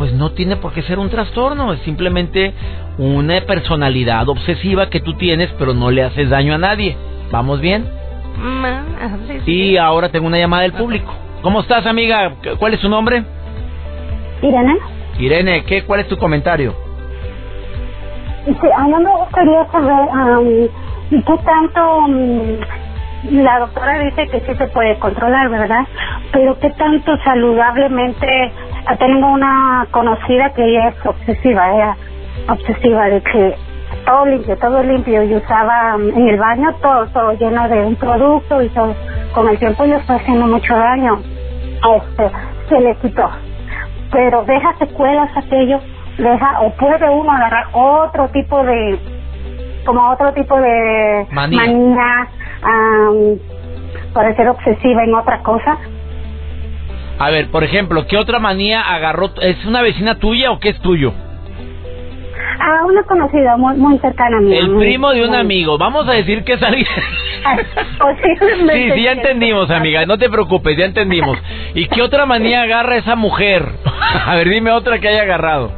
pues 0.00 0.14
no 0.14 0.32
tiene 0.32 0.56
por 0.56 0.72
qué 0.72 0.80
ser 0.80 0.98
un 0.98 1.10
trastorno, 1.10 1.74
es 1.74 1.80
simplemente 1.80 2.54
una 2.96 3.38
personalidad 3.42 4.26
obsesiva 4.30 4.88
que 4.88 5.00
tú 5.00 5.12
tienes, 5.12 5.50
pero 5.58 5.74
no 5.74 5.90
le 5.90 6.02
haces 6.02 6.30
daño 6.30 6.54
a 6.54 6.58
nadie. 6.58 6.96
¿Vamos 7.30 7.60
bien? 7.60 7.84
Sí, 9.28 9.40
sí. 9.44 9.52
Y 9.52 9.76
ahora 9.76 10.08
tengo 10.08 10.26
una 10.26 10.38
llamada 10.38 10.62
del 10.62 10.72
público. 10.72 11.12
¿Cómo 11.42 11.60
estás, 11.60 11.84
amiga? 11.84 12.32
¿Cuál 12.58 12.72
es 12.72 12.80
su 12.80 12.88
nombre? 12.88 13.22
Irene, 14.40 14.78
Irene, 15.18 15.64
¿qué, 15.64 15.84
¿cuál 15.84 16.00
es 16.00 16.08
tu 16.08 16.16
comentario? 16.16 16.74
sí, 18.46 18.68
a 18.74 18.84
mí 18.84 19.04
me 19.04 19.16
gustaría 19.18 19.66
saber 19.70 20.08
am, 20.14 20.46
qué 21.10 21.44
tanto 21.44 22.00
mm, 22.08 23.42
la 23.42 23.58
doctora 23.58 23.98
dice 23.98 24.28
que 24.28 24.40
sí 24.40 24.54
se 24.56 24.66
puede 24.68 24.98
controlar, 24.98 25.50
¿verdad? 25.50 25.86
Pero 26.32 26.58
qué 26.58 26.70
tanto 26.70 27.18
saludablemente 27.22 28.50
tengo 28.98 29.32
una 29.32 29.86
conocida 29.90 30.50
que 30.54 30.64
ella 30.64 30.88
es 30.88 31.06
obsesiva, 31.06 31.72
ella 31.72 31.96
obsesiva 32.48 33.06
de 33.06 33.20
que 33.22 33.56
todo 34.04 34.26
limpio, 34.26 34.56
todo 34.58 34.82
limpio 34.82 35.22
y 35.24 35.34
usaba 35.34 35.96
en 35.96 36.28
el 36.28 36.38
baño 36.38 36.74
todo, 36.80 37.06
todo 37.08 37.32
lleno 37.34 37.68
de 37.68 37.80
un 37.80 37.96
producto 37.96 38.62
y 38.62 38.68
todo. 38.70 38.94
Con 39.34 39.48
el 39.48 39.58
tiempo 39.58 39.84
yo 39.84 39.96
estoy 39.96 40.16
haciendo 40.16 40.46
mucho 40.46 40.74
daño. 40.74 41.20
Este, 41.96 42.30
se 42.68 42.80
le 42.80 42.94
quitó. 42.96 43.28
Pero 44.10 44.44
deja 44.44 44.74
secuelas 44.78 45.30
aquello, 45.36 45.80
deja, 46.18 46.60
o 46.62 46.70
puede 46.76 47.08
uno 47.08 47.30
agarrar 47.30 47.66
otro 47.72 48.28
tipo 48.28 48.62
de, 48.64 48.98
como 49.84 50.10
otro 50.10 50.32
tipo 50.32 50.60
de 50.60 51.26
Manía. 51.30 51.60
manía, 51.60 52.28
am, 52.62 53.38
para 54.12 54.34
ser 54.34 54.48
obsesiva 54.48 55.04
en 55.04 55.14
otra 55.14 55.42
cosa. 55.42 55.78
A 57.20 57.30
ver, 57.30 57.50
por 57.50 57.62
ejemplo, 57.64 58.06
¿qué 58.08 58.16
otra 58.16 58.38
manía 58.40 58.80
agarró? 58.80 59.30
¿Es 59.42 59.64
una 59.66 59.82
vecina 59.82 60.16
tuya 60.18 60.50
o 60.50 60.58
qué 60.58 60.70
es 60.70 60.80
tuyo? 60.80 61.12
Ah, 62.62 62.84
una 62.86 63.02
conocida 63.04 63.56
muy, 63.56 63.76
muy 63.76 63.98
cercana 63.98 64.38
a 64.38 64.40
mí. 64.40 64.56
El 64.56 64.70
muy- 64.70 64.86
primo 64.86 65.10
de 65.12 65.22
un 65.22 65.30
muy- 65.30 65.38
amigo. 65.38 65.78
Vamos 65.78 66.08
a 66.08 66.12
decir 66.12 66.44
que 66.44 66.54
es 66.54 66.62
alguien. 66.62 66.86
Sí, 68.72 68.90
sí, 68.94 69.02
ya 69.02 69.12
entendimos, 69.12 69.70
amiga. 69.70 70.04
No 70.06 70.18
te 70.18 70.28
preocupes, 70.28 70.76
ya 70.76 70.84
entendimos. 70.86 71.38
¿Y 71.74 71.88
qué 71.88 72.02
otra 72.02 72.26
manía 72.26 72.62
agarra 72.62 72.96
esa 72.96 73.16
mujer? 73.16 73.64
A 74.26 74.34
ver, 74.36 74.48
dime 74.48 74.70
otra 74.72 74.98
que 74.98 75.08
haya 75.08 75.22
agarrado. 75.22 75.72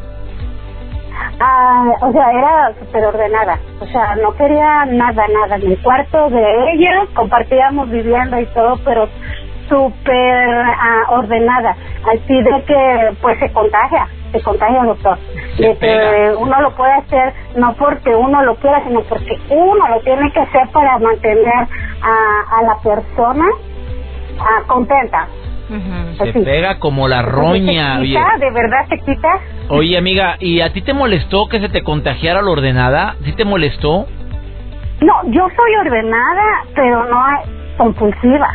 Ah, 1.40 1.86
o 2.02 2.12
sea, 2.12 2.30
era 2.32 2.72
súper 2.78 3.04
ordenada. 3.04 3.58
O 3.80 3.86
sea, 3.86 4.16
no 4.16 4.34
quería 4.36 4.84
nada, 4.86 5.24
nada. 5.28 5.56
En 5.56 5.72
el 5.72 5.78
cuarto 5.82 6.30
de 6.30 6.72
ella 6.74 7.04
compartíamos 7.14 7.90
vivienda 7.90 8.40
y 8.40 8.46
todo, 8.46 8.78
pero 8.84 9.08
súper 9.68 10.64
ah, 10.64 11.04
ordenada. 11.10 11.76
Así 12.12 12.42
de 12.42 12.64
que, 12.64 13.16
pues, 13.20 13.38
se 13.38 13.50
contagia, 13.52 14.08
se 14.32 14.40
contagia, 14.42 14.82
doctor. 14.84 15.18
De 15.58 15.74
pega. 15.74 16.10
que 16.10 16.34
uno 16.36 16.60
lo 16.60 16.74
puede 16.74 16.92
hacer 16.92 17.32
no 17.56 17.74
porque 17.74 18.14
uno 18.14 18.42
lo 18.42 18.56
quiera, 18.56 18.82
sino 18.84 19.00
porque 19.02 19.38
uno 19.50 19.88
lo 19.88 20.00
tiene 20.00 20.30
que 20.32 20.40
hacer 20.40 20.68
para 20.72 20.98
mantener 20.98 21.68
a, 22.02 22.58
a 22.58 22.62
la 22.62 22.76
persona 22.82 23.46
ah, 24.40 24.62
contenta. 24.66 25.28
Ujú. 25.68 26.16
Se 26.24 26.30
Así. 26.30 26.40
pega 26.40 26.78
como 26.78 27.08
la 27.08 27.22
roña. 27.22 27.94
Se 27.96 28.00
Oye, 28.00 28.08
quita, 28.08 28.38
de 28.38 28.50
verdad 28.50 28.86
se 28.88 28.98
quita. 28.98 29.28
Oye, 29.68 29.96
amiga, 29.96 30.36
¿y 30.38 30.60
a 30.60 30.72
ti 30.72 30.82
te 30.82 30.92
molestó 30.92 31.48
que 31.48 31.60
se 31.60 31.68
te 31.68 31.82
contagiara 31.82 32.42
la 32.42 32.50
ordenada? 32.50 33.16
¿Sí 33.24 33.32
te 33.32 33.44
molestó? 33.44 34.06
No, 35.00 35.14
yo 35.26 35.48
soy 35.56 35.74
ordenada, 35.86 36.64
pero 36.74 37.04
no 37.06 37.22
compulsiva. 37.76 38.48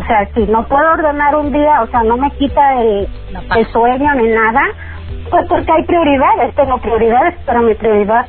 O 0.00 0.06
sea, 0.06 0.28
si 0.34 0.40
no 0.46 0.66
puedo 0.66 0.92
ordenar 0.92 1.34
un 1.36 1.52
día, 1.52 1.82
o 1.82 1.86
sea, 1.88 2.02
no 2.04 2.16
me 2.16 2.30
quita 2.32 2.80
el, 2.80 3.08
sueño 3.72 4.14
ni 4.14 4.28
nada, 4.28 4.62
pues 5.30 5.46
porque 5.48 5.72
hay 5.72 5.84
prioridades, 5.84 6.54
tengo 6.54 6.78
prioridades, 6.78 7.34
pero 7.44 7.62
mi 7.62 7.74
prioridad 7.74 8.26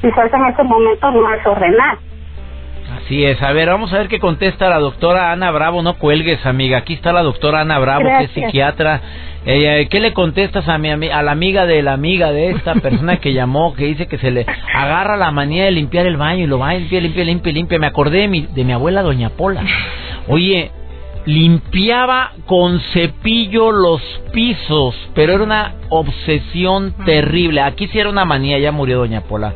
quizás 0.00 0.32
en 0.32 0.46
este 0.46 0.62
momento 0.62 1.10
no 1.10 1.34
es 1.34 1.46
ordenar. 1.46 1.98
Así 2.96 3.24
es. 3.24 3.40
A 3.42 3.52
ver, 3.52 3.68
vamos 3.68 3.92
a 3.92 3.98
ver 3.98 4.08
qué 4.08 4.18
contesta 4.18 4.68
la 4.68 4.78
doctora 4.78 5.32
Ana 5.32 5.50
Bravo. 5.50 5.82
No 5.82 5.94
cuelgues, 5.94 6.44
amiga. 6.44 6.78
Aquí 6.78 6.94
está 6.94 7.12
la 7.12 7.22
doctora 7.22 7.60
Ana 7.60 7.78
Bravo, 7.78 8.04
que 8.04 8.24
es 8.24 8.30
psiquiatra. 8.32 9.00
Ella, 9.46 9.88
¿Qué 9.88 10.00
le 10.00 10.12
contestas 10.12 10.68
a 10.68 10.76
mi 10.76 10.90
a 10.90 11.22
la 11.22 11.32
amiga 11.32 11.66
de 11.66 11.82
la 11.82 11.92
amiga 11.92 12.32
de 12.32 12.50
esta 12.50 12.74
persona 12.74 13.18
que 13.18 13.32
llamó, 13.32 13.74
que 13.74 13.86
dice 13.86 14.06
que 14.06 14.18
se 14.18 14.30
le 14.30 14.44
agarra 14.74 15.16
la 15.16 15.30
manía 15.30 15.64
de 15.64 15.70
limpiar 15.70 16.06
el 16.06 16.16
baño 16.16 16.44
y 16.44 16.46
lo 16.46 16.58
va 16.58 16.70
a 16.70 16.74
limpia, 16.74 17.00
limpia, 17.00 17.24
limpia, 17.24 17.52
limpia? 17.52 17.78
Me 17.78 17.86
acordé 17.86 18.18
de 18.18 18.28
mi, 18.28 18.42
de 18.42 18.64
mi 18.64 18.72
abuela 18.72 19.02
Doña 19.02 19.30
Pola. 19.30 19.62
Oye, 20.28 20.70
limpiaba 21.26 22.32
con 22.46 22.80
cepillo 22.92 23.70
los 23.70 24.00
pisos, 24.32 24.94
pero 25.14 25.34
era 25.34 25.44
una 25.44 25.74
obsesión 25.88 26.94
terrible. 27.04 27.60
Aquí 27.60 27.88
sí 27.88 27.98
era 27.98 28.08
una 28.08 28.24
manía, 28.24 28.58
ya 28.58 28.72
murió 28.72 28.98
Doña 28.98 29.22
Pola. 29.22 29.54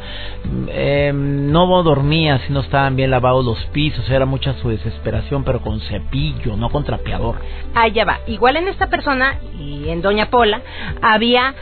Eh, 0.69 1.13
no 1.15 1.83
dormía 1.83 2.39
si 2.47 2.53
no 2.53 2.61
estaban 2.61 2.97
bien 2.97 3.11
lavados 3.11 3.45
los 3.45 3.59
pisos, 3.67 4.09
era 4.11 4.27
mucha 4.27 4.55
su 4.55 4.69
desesperación, 4.69 5.45
pero 5.45 5.61
con 5.61 5.81
cepillo, 5.81 6.57
no 6.57 6.71
con 6.71 6.85
trapeador. 6.85 7.37
Allá 7.75 8.05
va. 8.05 8.21
Igual 8.27 8.57
en 8.57 8.69
esta 8.69 8.89
persona 8.89 9.39
y 9.59 9.89
en 9.89 10.03
Doña 10.03 10.31
Pola 10.31 10.61
había 11.03 11.55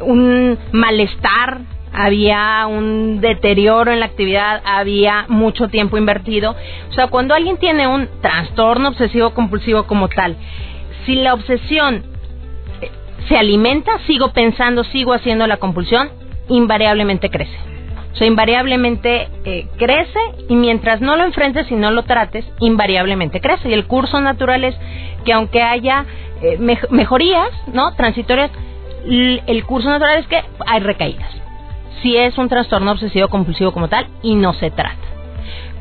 un 0.00 0.58
malestar, 0.72 1.60
había 1.94 2.66
un 2.66 3.20
deterioro 3.20 3.92
en 3.92 4.00
la 4.00 4.06
actividad, 4.06 4.60
había 4.64 5.26
mucho 5.28 5.68
tiempo 5.68 5.96
invertido. 5.96 6.56
O 6.90 6.92
sea, 6.92 7.06
cuando 7.08 7.34
alguien 7.34 7.56
tiene 7.58 7.86
un 7.86 8.08
trastorno 8.20 8.88
obsesivo 8.90 9.30
compulsivo 9.30 9.84
como 9.84 10.08
tal, 10.08 10.36
si 11.06 11.14
la 11.16 11.34
obsesión 11.34 12.02
eh, 12.80 12.90
se 13.28 13.36
alimenta, 13.36 13.98
sigo 14.06 14.32
pensando, 14.32 14.84
sigo 14.84 15.12
haciendo 15.12 15.46
la 15.46 15.58
compulsión, 15.58 16.10
invariablemente 16.48 17.30
crece. 17.30 17.56
O 18.12 18.16
sea, 18.16 18.26
invariablemente 18.28 19.28
eh, 19.44 19.66
crece 19.76 20.20
y 20.48 20.54
mientras 20.54 21.00
no 21.00 21.16
lo 21.16 21.24
enfrentes 21.24 21.70
y 21.70 21.74
no 21.74 21.90
lo 21.90 22.04
trates, 22.04 22.44
invariablemente 22.60 23.40
crece. 23.40 23.68
Y 23.70 23.72
el 23.72 23.86
curso 23.86 24.20
natural 24.20 24.62
es 24.64 24.76
que 25.24 25.32
aunque 25.32 25.62
haya 25.62 26.04
eh, 26.40 26.58
mej- 26.60 26.88
mejorías, 26.90 27.48
¿no? 27.72 27.92
Transitorias, 27.94 28.50
el 29.06 29.64
curso 29.66 29.88
natural 29.88 30.18
es 30.20 30.26
que 30.28 30.42
hay 30.66 30.80
recaídas. 30.80 31.28
Si 32.04 32.16
es 32.16 32.36
un 32.38 32.48
trastorno 32.50 32.92
obsesivo 32.92 33.28
compulsivo 33.28 33.72
como 33.72 33.88
tal 33.88 34.06
y 34.22 34.34
no 34.34 34.52
se 34.52 34.70
trata. 34.70 34.94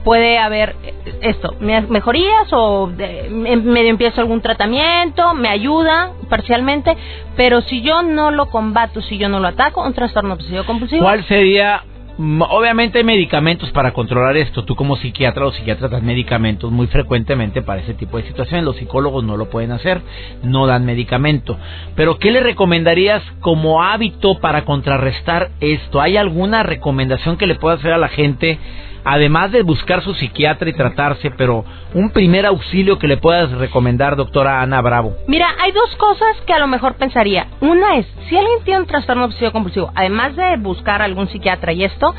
Puede 0.06 0.38
haber 0.40 0.76
eh, 0.84 0.94
esto, 1.22 1.56
me- 1.60 1.82
mejorías 1.82 2.48
o 2.52 2.88
de- 2.88 3.28
me- 3.30 3.58
medio 3.58 3.90
empiezo 3.90 4.22
algún 4.22 4.42
tratamiento, 4.42 5.34
me 5.34 5.50
ayuda 5.50 6.12
parcialmente, 6.30 6.96
pero 7.36 7.60
si 7.62 7.82
yo 7.82 8.04
no 8.04 8.32
lo 8.32 8.46
combato, 8.48 9.02
si 9.02 9.18
yo 9.18 9.28
no 9.30 9.40
lo 9.42 9.50
ataco, 9.50 9.86
un 9.86 9.94
trastorno 9.94 10.34
obsesivo 10.36 10.64
compulsivo 10.66 11.04
¿Cuál 11.04 11.26
sería? 11.28 11.84
Obviamente 12.18 13.00
hay 13.00 13.04
medicamentos 13.04 13.72
para 13.72 13.92
controlar 13.92 14.38
esto. 14.38 14.64
Tú 14.66 14.76
como 14.76 14.98
psiquiatra 14.98 15.48
o 15.48 15.52
psiquiatra 15.52 15.88
das 15.88 16.04
medicamentos 16.04 16.72
muy 16.72 16.86
frecuentemente 16.88 17.64
para 17.64 17.82
ese 17.82 17.96
tipo 17.96 18.18
de 18.18 18.24
situaciones. 18.24 18.64
Los 18.64 18.78
psicólogos 18.78 19.24
no 19.24 19.36
lo 19.36 19.50
pueden 19.50 19.72
hacer, 19.72 20.00
no 20.44 20.68
dan 20.68 20.86
medicamento. 20.86 21.58
Pero 21.96 22.20
¿qué 22.20 22.32
le 22.32 22.42
recomendarías 22.42 23.24
como 23.40 23.82
hábito 23.82 24.40
para 24.40 24.64
contrarrestar 24.64 25.50
esto? 25.60 26.02
¿Hay 26.02 26.18
alguna 26.18 26.62
recomendación 26.62 27.38
que 27.38 27.48
le 27.48 27.56
pueda 27.56 27.76
hacer 27.76 27.94
a 27.94 27.98
la 27.98 28.10
gente? 28.10 28.60
Además 29.06 29.52
de 29.52 29.64
buscar 29.64 30.02
su 30.02 30.14
psiquiatra 30.14 30.70
y 30.70 30.74
tratarse, 30.74 31.32
pero 31.32 31.66
un 31.94 32.12
primer 32.12 32.46
auxilio 32.46 32.98
que 33.00 33.08
le 33.08 33.18
puedas 33.18 33.52
recomendar, 33.52 34.16
doctora 34.16 34.62
Ana 34.62 34.82
Bravo. 34.82 35.16
Mira, 35.28 35.48
hay 35.62 35.72
dos 35.72 35.94
cosas 35.98 36.36
que 36.48 36.54
a 36.54 36.60
lo 36.60 36.68
mejor 36.68 36.96
pensaría. 36.96 37.48
Una 37.60 37.98
es, 37.98 38.08
si 38.30 38.38
alguien 38.38 38.64
tiene 38.64 38.80
un 38.82 38.88
trastorno 38.88 39.26
obsesivo 39.26 39.52
compulsivo, 39.52 39.92
además 39.94 40.36
de 40.36 40.56
buscar 40.58 41.02
algún 41.02 41.28
psiquiatra 41.28 41.74
y 41.74 41.84
esto, 41.84 42.16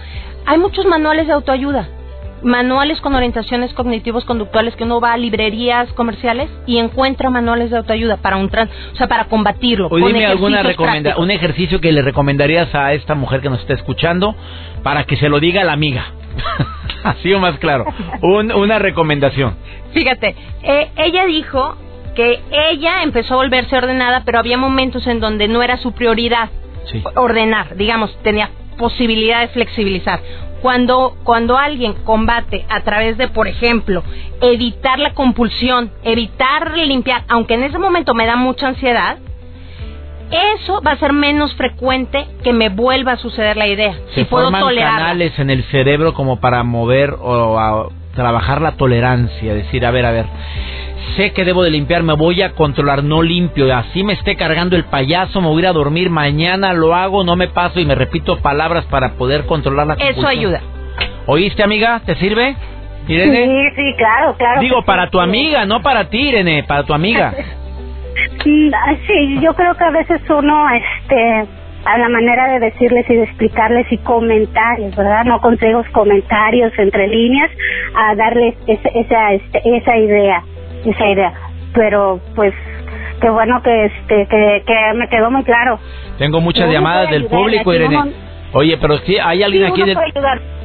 hay 0.46 0.58
muchos 0.58 0.84
manuales 0.84 1.26
de 1.26 1.32
autoayuda. 1.32 1.88
manuales 2.44 3.00
con 3.00 3.14
orientaciones 3.14 3.72
cognitivos 3.72 4.24
conductuales 4.24 4.76
que 4.76 4.84
uno 4.84 5.00
va 5.00 5.14
a 5.14 5.16
librerías 5.16 5.90
comerciales 5.94 6.50
y 6.66 6.78
encuentra 6.78 7.30
manuales 7.30 7.70
de 7.70 7.78
autoayuda 7.78 8.18
para 8.18 8.36
un 8.36 8.50
trans, 8.50 8.70
o 8.92 8.96
sea, 8.96 9.08
para 9.08 9.24
combatirlo. 9.24 9.88
O 9.90 9.96
dime 9.96 10.26
alguna 10.26 10.62
recomenda 10.62 11.16
un 11.16 11.30
ejercicio 11.30 11.80
que 11.80 11.90
le 11.92 12.02
recomendarías 12.02 12.74
a 12.74 12.92
esta 12.92 13.14
mujer 13.14 13.40
que 13.40 13.48
nos 13.48 13.60
está 13.60 13.74
escuchando 13.74 14.36
para 14.82 15.04
que 15.04 15.16
se 15.16 15.28
lo 15.28 15.40
diga 15.40 15.62
a 15.62 15.64
la 15.64 15.72
amiga. 15.72 16.12
Así 17.18 17.32
o 17.32 17.38
más 17.38 17.58
claro. 17.58 17.84
una 18.22 18.78
recomendación. 18.78 19.56
Fíjate, 19.92 20.34
eh, 20.62 20.90
ella 20.96 21.26
dijo 21.26 21.76
que 22.14 22.40
ella 22.50 23.02
empezó 23.02 23.34
a 23.34 23.36
volverse 23.38 23.76
ordenada, 23.76 24.22
pero 24.24 24.38
había 24.38 24.56
momentos 24.56 25.06
en 25.06 25.20
donde 25.20 25.48
no 25.48 25.62
era 25.62 25.76
su 25.76 25.92
prioridad 25.92 26.50
ordenar, 27.14 27.76
digamos, 27.76 28.16
tenía 28.22 28.50
posibilidad 28.76 29.40
de 29.40 29.48
flexibilizar. 29.48 30.20
Cuando, 30.60 31.16
cuando 31.24 31.58
alguien 31.58 31.92
combate 32.04 32.64
a 32.68 32.80
través 32.80 33.18
de, 33.18 33.28
por 33.28 33.48
ejemplo, 33.48 34.02
evitar 34.40 34.98
la 34.98 35.12
compulsión, 35.12 35.90
evitar 36.02 36.76
limpiar, 36.76 37.24
aunque 37.28 37.54
en 37.54 37.64
ese 37.64 37.78
momento 37.78 38.14
me 38.14 38.26
da 38.26 38.36
mucha 38.36 38.68
ansiedad, 38.68 39.18
eso 40.30 40.80
va 40.80 40.92
a 40.92 40.96
ser 40.96 41.12
menos 41.12 41.54
frecuente 41.54 42.26
que 42.42 42.52
me 42.52 42.68
vuelva 42.68 43.12
a 43.12 43.16
suceder 43.16 43.56
la 43.56 43.66
idea. 43.66 43.94
Se 44.14 44.24
puedo 44.24 44.50
forman 44.50 44.74
canales 44.74 45.38
en 45.38 45.50
el 45.50 45.64
cerebro 45.64 46.14
como 46.14 46.40
para 46.40 46.62
mover 46.62 47.14
o 47.20 47.58
a 47.58 47.88
trabajar 48.14 48.60
la 48.60 48.72
tolerancia, 48.72 49.54
decir, 49.54 49.84
a 49.84 49.90
ver, 49.90 50.06
a 50.06 50.12
ver, 50.12 50.26
sé 51.16 51.32
que 51.32 51.44
debo 51.44 51.62
de 51.62 51.70
limpiar, 51.70 52.02
me 52.02 52.14
voy 52.14 52.42
a 52.42 52.52
controlar, 52.52 53.02
no 53.04 53.22
limpio, 53.22 53.74
así 53.74 54.04
me 54.04 54.12
esté 54.14 54.36
cargando 54.36 54.76
el 54.76 54.84
payaso, 54.84 55.40
me 55.40 55.48
voy 55.48 55.58
a 55.58 55.60
ir 55.60 55.66
a 55.68 55.72
dormir, 55.72 56.10
mañana 56.10 56.72
lo 56.72 56.94
hago, 56.94 57.24
no 57.24 57.36
me 57.36 57.48
paso 57.48 57.80
y 57.80 57.84
me 57.84 57.94
repito 57.94 58.38
palabras 58.38 58.84
para 58.86 59.14
poder 59.14 59.46
controlar 59.46 59.86
la 59.86 59.94
Eso 59.94 60.26
ayuda. 60.26 60.60
¿Oíste, 61.26 61.62
amiga? 61.62 62.00
¿Te 62.04 62.14
sirve? 62.16 62.56
Irene. 63.06 63.44
Sí, 63.46 63.76
sí, 63.76 63.94
claro, 63.96 64.34
claro. 64.36 64.60
Digo, 64.60 64.82
para 64.84 65.10
tu 65.10 65.20
amiga, 65.20 65.66
no 65.66 65.82
para 65.82 66.08
ti, 66.08 66.28
Irene, 66.28 66.62
para 66.64 66.84
tu 66.84 66.94
amiga. 66.94 67.34
sí, 68.42 69.40
yo 69.40 69.54
creo 69.54 69.74
que 69.74 69.84
a 69.84 69.90
veces 69.90 70.20
uno, 70.28 70.66
este, 70.70 71.46
a 71.84 71.98
la 71.98 72.08
manera 72.08 72.52
de 72.52 72.60
decirles 72.60 73.04
y 73.08 73.14
de 73.14 73.24
explicarles 73.24 73.90
y 73.90 73.98
comentarios, 73.98 74.94
¿verdad? 74.96 75.24
No 75.24 75.40
consejos, 75.40 75.86
comentarios 75.92 76.72
entre 76.78 77.08
líneas, 77.08 77.50
a 77.94 78.14
darles 78.14 78.54
esa, 78.66 78.88
esa, 78.88 79.32
este, 79.32 79.76
esa 79.76 79.96
idea 79.96 80.42
esa 80.90 81.10
idea. 81.10 81.32
Pero 81.72 82.20
pues 82.34 82.54
qué 83.20 83.30
bueno 83.30 83.62
que 83.62 83.86
este 83.86 84.26
que, 84.28 84.62
que 84.66 84.74
me 84.94 85.08
quedó 85.08 85.30
muy 85.30 85.44
claro. 85.44 85.78
Tengo 86.18 86.40
muchas 86.40 86.70
llamadas 86.70 87.10
del 87.10 87.26
público, 87.26 87.72
Irene. 87.72 88.12
Oye, 88.52 88.78
pero 88.80 88.98
si 88.98 89.18
hay 89.18 89.42
alguien 89.42 89.64
aquí 89.64 89.82
del, 89.82 89.98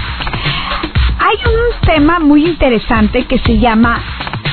Hay 1.29 1.39
un 1.45 1.87
tema 1.87 2.21
muy 2.21 2.47
interesante 2.47 3.25
que 3.25 3.41
se 3.41 3.59
llama 3.59 4.01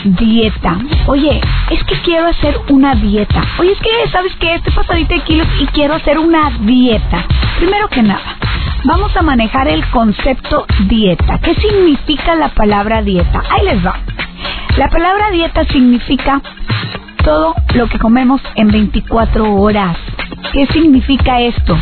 dieta. 0.06 0.80
Oye, 1.06 1.40
es 1.70 1.84
que 1.84 2.02
quiero 2.02 2.26
hacer 2.26 2.60
una 2.70 2.96
dieta. 2.96 3.44
Oye, 3.60 3.74
es 3.74 3.80
que, 3.80 4.10
¿sabes 4.12 4.34
qué? 4.40 4.56
Estoy 4.56 4.74
pasadita 4.74 5.14
de 5.14 5.22
kilos 5.22 5.48
y 5.60 5.68
quiero 5.68 5.94
hacer 5.94 6.18
una 6.18 6.50
dieta. 6.62 7.26
Primero 7.60 7.88
que 7.90 8.02
nada, 8.02 8.38
vamos 8.86 9.16
a 9.16 9.22
manejar 9.22 9.68
el 9.68 9.86
concepto 9.92 10.66
dieta. 10.88 11.38
¿Qué 11.44 11.54
significa 11.54 12.34
la 12.34 12.50
palabra 12.50 13.04
dieta? 13.04 13.44
Ahí 13.52 13.66
les 13.66 13.86
va. 13.86 14.00
La 14.76 14.90
palabra 14.90 15.30
dieta 15.30 15.66
significa 15.66 16.42
todo 17.24 17.56
lo 17.74 17.88
que 17.88 17.98
comemos 17.98 18.42
en 18.56 18.68
24 18.68 19.54
horas. 19.56 19.98
¿Qué 20.52 20.68
significa 20.68 21.40
esto? 21.40 21.78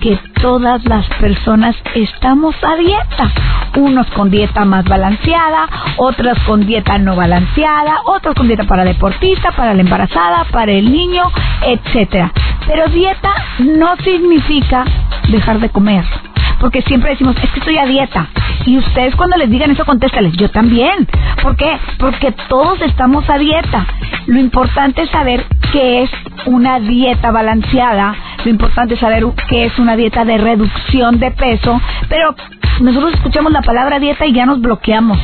Que 0.00 0.18
todas 0.40 0.84
las 0.84 1.08
personas 1.20 1.76
estamos 1.94 2.54
a 2.62 2.76
dieta. 2.76 3.30
Unos 3.76 4.06
con 4.08 4.30
dieta 4.30 4.64
más 4.64 4.84
balanceada, 4.84 5.68
otros 5.96 6.38
con 6.40 6.66
dieta 6.66 6.98
no 6.98 7.14
balanceada, 7.14 8.00
otros 8.06 8.34
con 8.34 8.48
dieta 8.48 8.64
para 8.64 8.84
deportista, 8.84 9.52
para 9.52 9.74
la 9.74 9.80
embarazada, 9.80 10.44
para 10.50 10.72
el 10.72 10.90
niño, 10.90 11.22
etcétera. 11.62 12.32
Pero 12.66 12.88
dieta 12.88 13.32
no 13.60 13.96
significa 13.96 14.84
dejar 15.28 15.60
de 15.60 15.68
comer 15.70 16.04
porque 16.60 16.82
siempre 16.82 17.10
decimos, 17.10 17.34
es 17.42 17.50
que 17.50 17.58
estoy 17.58 17.78
a 17.78 17.86
dieta. 17.86 18.28
Y 18.66 18.78
ustedes 18.78 19.16
cuando 19.16 19.36
les 19.36 19.50
digan 19.50 19.70
eso, 19.70 19.84
contéstales, 19.84 20.34
yo 20.36 20.50
también. 20.50 21.08
¿Por 21.42 21.56
qué? 21.56 21.78
Porque 21.98 22.32
todos 22.48 22.80
estamos 22.82 23.28
a 23.28 23.38
dieta. 23.38 23.86
Lo 24.26 24.38
importante 24.38 25.02
es 25.02 25.10
saber 25.10 25.46
qué 25.72 26.02
es 26.02 26.10
una 26.46 26.80
dieta 26.80 27.30
balanceada, 27.30 28.14
lo 28.44 28.50
importante 28.50 28.94
es 28.94 29.00
saber 29.00 29.24
qué 29.48 29.66
es 29.66 29.78
una 29.78 29.96
dieta 29.96 30.24
de 30.24 30.38
reducción 30.38 31.18
de 31.18 31.30
peso, 31.30 31.80
pero 32.08 32.34
nosotros 32.80 33.14
escuchamos 33.14 33.52
la 33.52 33.62
palabra 33.62 33.98
dieta 33.98 34.26
y 34.26 34.32
ya 34.32 34.46
nos 34.46 34.60
bloqueamos. 34.60 35.18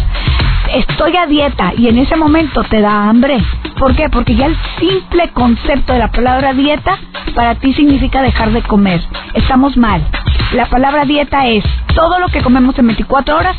Estoy 0.77 1.17
a 1.17 1.25
dieta 1.25 1.73
y 1.75 1.89
en 1.89 1.97
ese 1.97 2.17
momento 2.17 2.63
te 2.65 2.83
da 2.83 3.09
hambre. 3.09 3.43
¿Por 3.79 3.97
qué? 3.97 4.11
Porque 4.11 4.37
ya 4.37 4.45
el 4.45 4.57
simple 4.79 5.31
concepto 5.31 5.95
de 5.95 6.01
la 6.01 6.09
palabra 6.09 6.53
dieta 6.53 6.99
para 7.35 7.55
ti 7.55 7.73
significa 7.73 8.21
dejar 8.21 8.51
de 8.51 8.61
comer. 8.61 9.01
Estamos 9.33 9.79
mal. 9.79 10.07
La 10.53 10.67
palabra 10.67 11.07
dieta 11.07 11.47
es 11.47 11.65
todo 11.95 12.19
lo 12.19 12.29
que 12.29 12.43
comemos 12.43 12.79
en 12.79 12.89
24 12.89 13.37
horas 13.39 13.57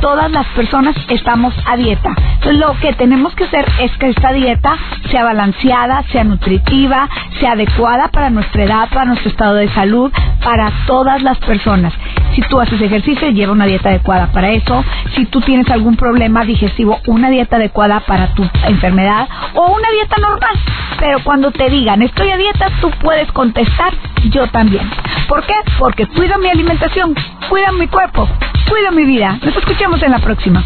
todas 0.00 0.30
las 0.30 0.46
personas 0.48 0.96
estamos 1.08 1.54
a 1.66 1.76
dieta. 1.76 2.10
Entonces 2.34 2.58
lo 2.58 2.74
que 2.80 2.92
tenemos 2.94 3.34
que 3.34 3.44
hacer 3.44 3.66
es 3.80 3.92
que 3.98 4.08
esta 4.08 4.32
dieta 4.32 4.76
sea 5.10 5.24
balanceada, 5.24 6.02
sea 6.10 6.24
nutritiva, 6.24 7.08
sea 7.38 7.52
adecuada 7.52 8.08
para 8.08 8.30
nuestra 8.30 8.64
edad, 8.64 8.88
para 8.88 9.06
nuestro 9.06 9.30
estado 9.30 9.54
de 9.54 9.68
salud, 9.68 10.10
para 10.42 10.72
todas 10.86 11.22
las 11.22 11.38
personas. 11.38 11.92
Si 12.40 12.48
tú 12.48 12.58
haces 12.58 12.80
ejercicio, 12.80 13.28
lleva 13.28 13.52
una 13.52 13.66
dieta 13.66 13.90
adecuada 13.90 14.32
para 14.32 14.50
eso. 14.50 14.82
Si 15.14 15.26
tú 15.26 15.42
tienes 15.42 15.68
algún 15.68 15.96
problema 15.96 16.42
digestivo, 16.42 16.98
una 17.06 17.28
dieta 17.28 17.56
adecuada 17.56 18.00
para 18.00 18.28
tu 18.32 18.48
enfermedad 18.66 19.28
o 19.52 19.66
una 19.66 19.90
dieta 19.90 20.16
normal. 20.16 20.54
Pero 20.98 21.22
cuando 21.22 21.50
te 21.50 21.68
digan 21.68 22.00
estoy 22.00 22.30
a 22.30 22.38
dieta, 22.38 22.70
tú 22.80 22.90
puedes 23.02 23.30
contestar 23.32 23.92
yo 24.30 24.46
también. 24.46 24.90
¿Por 25.28 25.44
qué? 25.44 25.52
Porque 25.78 26.06
cuido 26.06 26.38
mi 26.38 26.48
alimentación, 26.48 27.14
cuido 27.50 27.74
mi 27.74 27.88
cuerpo, 27.88 28.26
cuido 28.70 28.90
mi 28.92 29.04
vida. 29.04 29.38
Nos 29.42 29.54
escuchamos 29.54 30.02
en 30.02 30.12
la 30.12 30.18
próxima. 30.20 30.64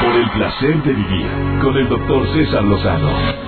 Por 0.00 0.14
el 0.14 0.30
placer 0.30 0.80
de 0.84 0.92
vivir 0.92 1.26
con 1.60 1.76
el 1.76 1.88
doctor 1.88 2.28
César 2.34 2.62
Lozano. 2.62 3.43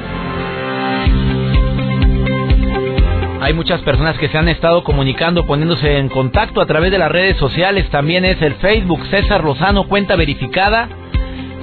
Hay 3.41 3.53
muchas 3.53 3.83
personas 3.83 4.17
que 4.19 4.29
se 4.29 4.39
han 4.39 4.49
estado 4.49 4.83
comunicando, 4.83 5.45
poniéndose 5.45 5.99
en 5.99 6.09
contacto 6.09 6.61
a 6.61 6.67
través 6.67 6.91
de 6.91 6.99
las 6.99 7.13
redes 7.13 7.37
sociales. 7.37 7.89
También 7.91 8.25
es 8.25 8.41
el 8.41 8.55
Facebook 8.55 9.05
César 9.11 9.45
Lozano, 9.45 9.85
cuenta 9.89 10.17
verificada. 10.17 10.89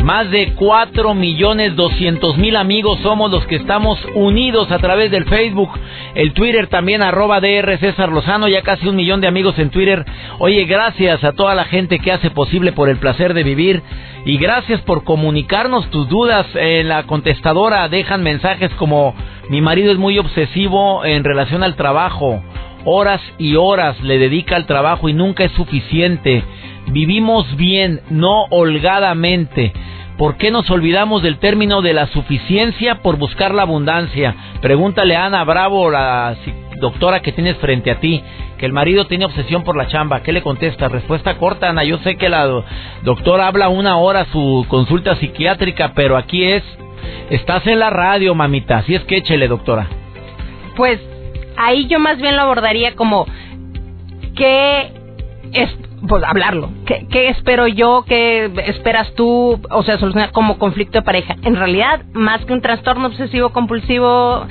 Más 0.04 0.30
de 0.30 0.54
4 0.54 1.14
millones 1.14 1.76
200 1.76 2.38
mil 2.38 2.58
amigos 2.58 3.00
somos 3.02 3.32
los 3.32 3.46
que 3.48 3.56
estamos 3.56 3.98
unidos 4.14 4.70
a 4.70 4.80
través 4.80 5.12
del 5.12 5.24
Facebook, 5.26 5.72
el 6.14 6.34
Twitter 6.34 6.68
también, 6.68 7.02
arroba 7.02 7.40
DR 7.40 7.78
César 7.80 8.10
Lozano, 8.10 8.50
ya 8.50 8.64
casi 8.64 8.88
un 8.88 8.98
millón 8.98 9.22
de 9.22 9.28
amigos 9.28 9.58
en 9.60 9.70
Twitter. 9.70 10.06
Oye, 10.40 10.66
gracias 10.66 11.24
a 11.24 11.32
toda 11.32 11.56
la 11.56 11.64
gente 11.64 12.00
que 12.00 12.12
hace 12.12 12.32
posible 12.32 12.74
por 12.74 12.90
el 12.90 12.98
placer 12.98 13.34
de 13.34 13.44
vivir 13.44 13.82
y 14.26 14.38
gracias 14.38 14.82
por 14.82 15.04
comunicarnos 15.04 15.90
tus 15.90 16.08
dudas 16.08 16.46
en 16.56 16.88
la 16.88 17.04
contestadora. 17.04 17.90
Dejan 17.90 18.24
mensajes 18.24 18.72
como 18.76 19.14
mi 19.50 19.62
marido 19.62 19.92
es 19.92 19.98
muy 19.98 20.18
obsesivo 20.18 21.04
en 21.04 21.24
relación 21.24 21.64
al 21.64 21.76
trabajo. 21.76 22.42
Horas 22.86 23.22
y 23.38 23.56
horas 23.56 24.02
le 24.02 24.18
dedica 24.18 24.56
al 24.56 24.66
trabajo 24.66 25.10
y 25.10 25.14
nunca 25.14 25.44
es 25.44 25.52
suficiente. 25.54 26.44
Vivimos 26.88 27.56
bien, 27.58 28.02
no 28.10 28.44
holgadamente. 28.50 29.74
¿Por 30.18 30.38
qué 30.38 30.52
nos 30.52 30.70
olvidamos 30.70 31.24
del 31.24 31.40
término 31.40 31.82
de 31.82 31.94
la 31.94 32.08
suficiencia 32.08 33.02
por 33.02 33.18
buscar 33.18 33.54
la 33.54 33.64
abundancia? 33.64 34.36
Pregúntale 34.62 35.16
a 35.16 35.26
Ana 35.26 35.44
Bravo, 35.44 35.90
la 35.90 36.36
doctora 36.84 37.22
que 37.22 37.32
tienes 37.32 37.58
frente 37.58 37.90
a 37.90 38.00
ti, 38.00 38.24
que 38.58 38.66
el 38.66 38.74
marido 38.74 39.08
tiene 39.08 39.26
obsesión 39.26 39.64
por 39.64 39.76
la 39.76 39.88
chamba. 39.88 40.22
¿Qué 40.22 40.32
le 40.32 40.44
contesta? 40.44 40.90
Respuesta 40.90 41.38
corta, 41.38 41.70
Ana. 41.70 41.84
Yo 41.84 41.98
sé 42.00 42.18
que 42.18 42.30
la 42.30 42.64
doctora 43.04 43.48
habla 43.48 43.70
una 43.70 43.98
hora 43.98 44.26
su 44.32 44.66
consulta 44.68 45.16
psiquiátrica, 45.16 45.94
pero 45.96 46.18
aquí 46.18 46.44
es, 46.44 46.64
estás 47.30 47.66
en 47.68 47.80
la 47.80 47.90
radio, 47.90 48.36
mamita. 48.36 48.78
Así 48.78 48.94
es 48.94 49.04
que 49.06 49.18
échele, 49.18 49.48
doctora. 49.48 49.88
Pues 50.76 51.00
ahí 51.58 51.88
yo 51.88 52.00
más 52.00 52.18
bien 52.20 52.36
lo 52.36 52.44
abordaría 52.44 52.96
como, 52.96 53.26
¿qué 54.36 54.92
es 55.54 55.70
pues 56.08 56.22
hablarlo. 56.26 56.70
¿Qué, 56.86 57.08
¿Qué, 57.10 57.30
espero 57.30 57.66
yo? 57.66 58.04
¿Qué 58.06 58.52
esperas 58.66 59.14
tú? 59.14 59.62
O 59.70 59.84
sea, 59.84 59.98
solucionar 59.98 60.32
como 60.32 60.58
conflicto 60.58 60.98
de 60.98 61.02
pareja. 61.02 61.36
En 61.44 61.56
realidad, 61.56 62.02
más 62.12 62.44
que 62.44 62.52
un 62.52 62.62
trastorno 62.62 63.08
obsesivo 63.08 63.52
compulsivo, 63.52 64.46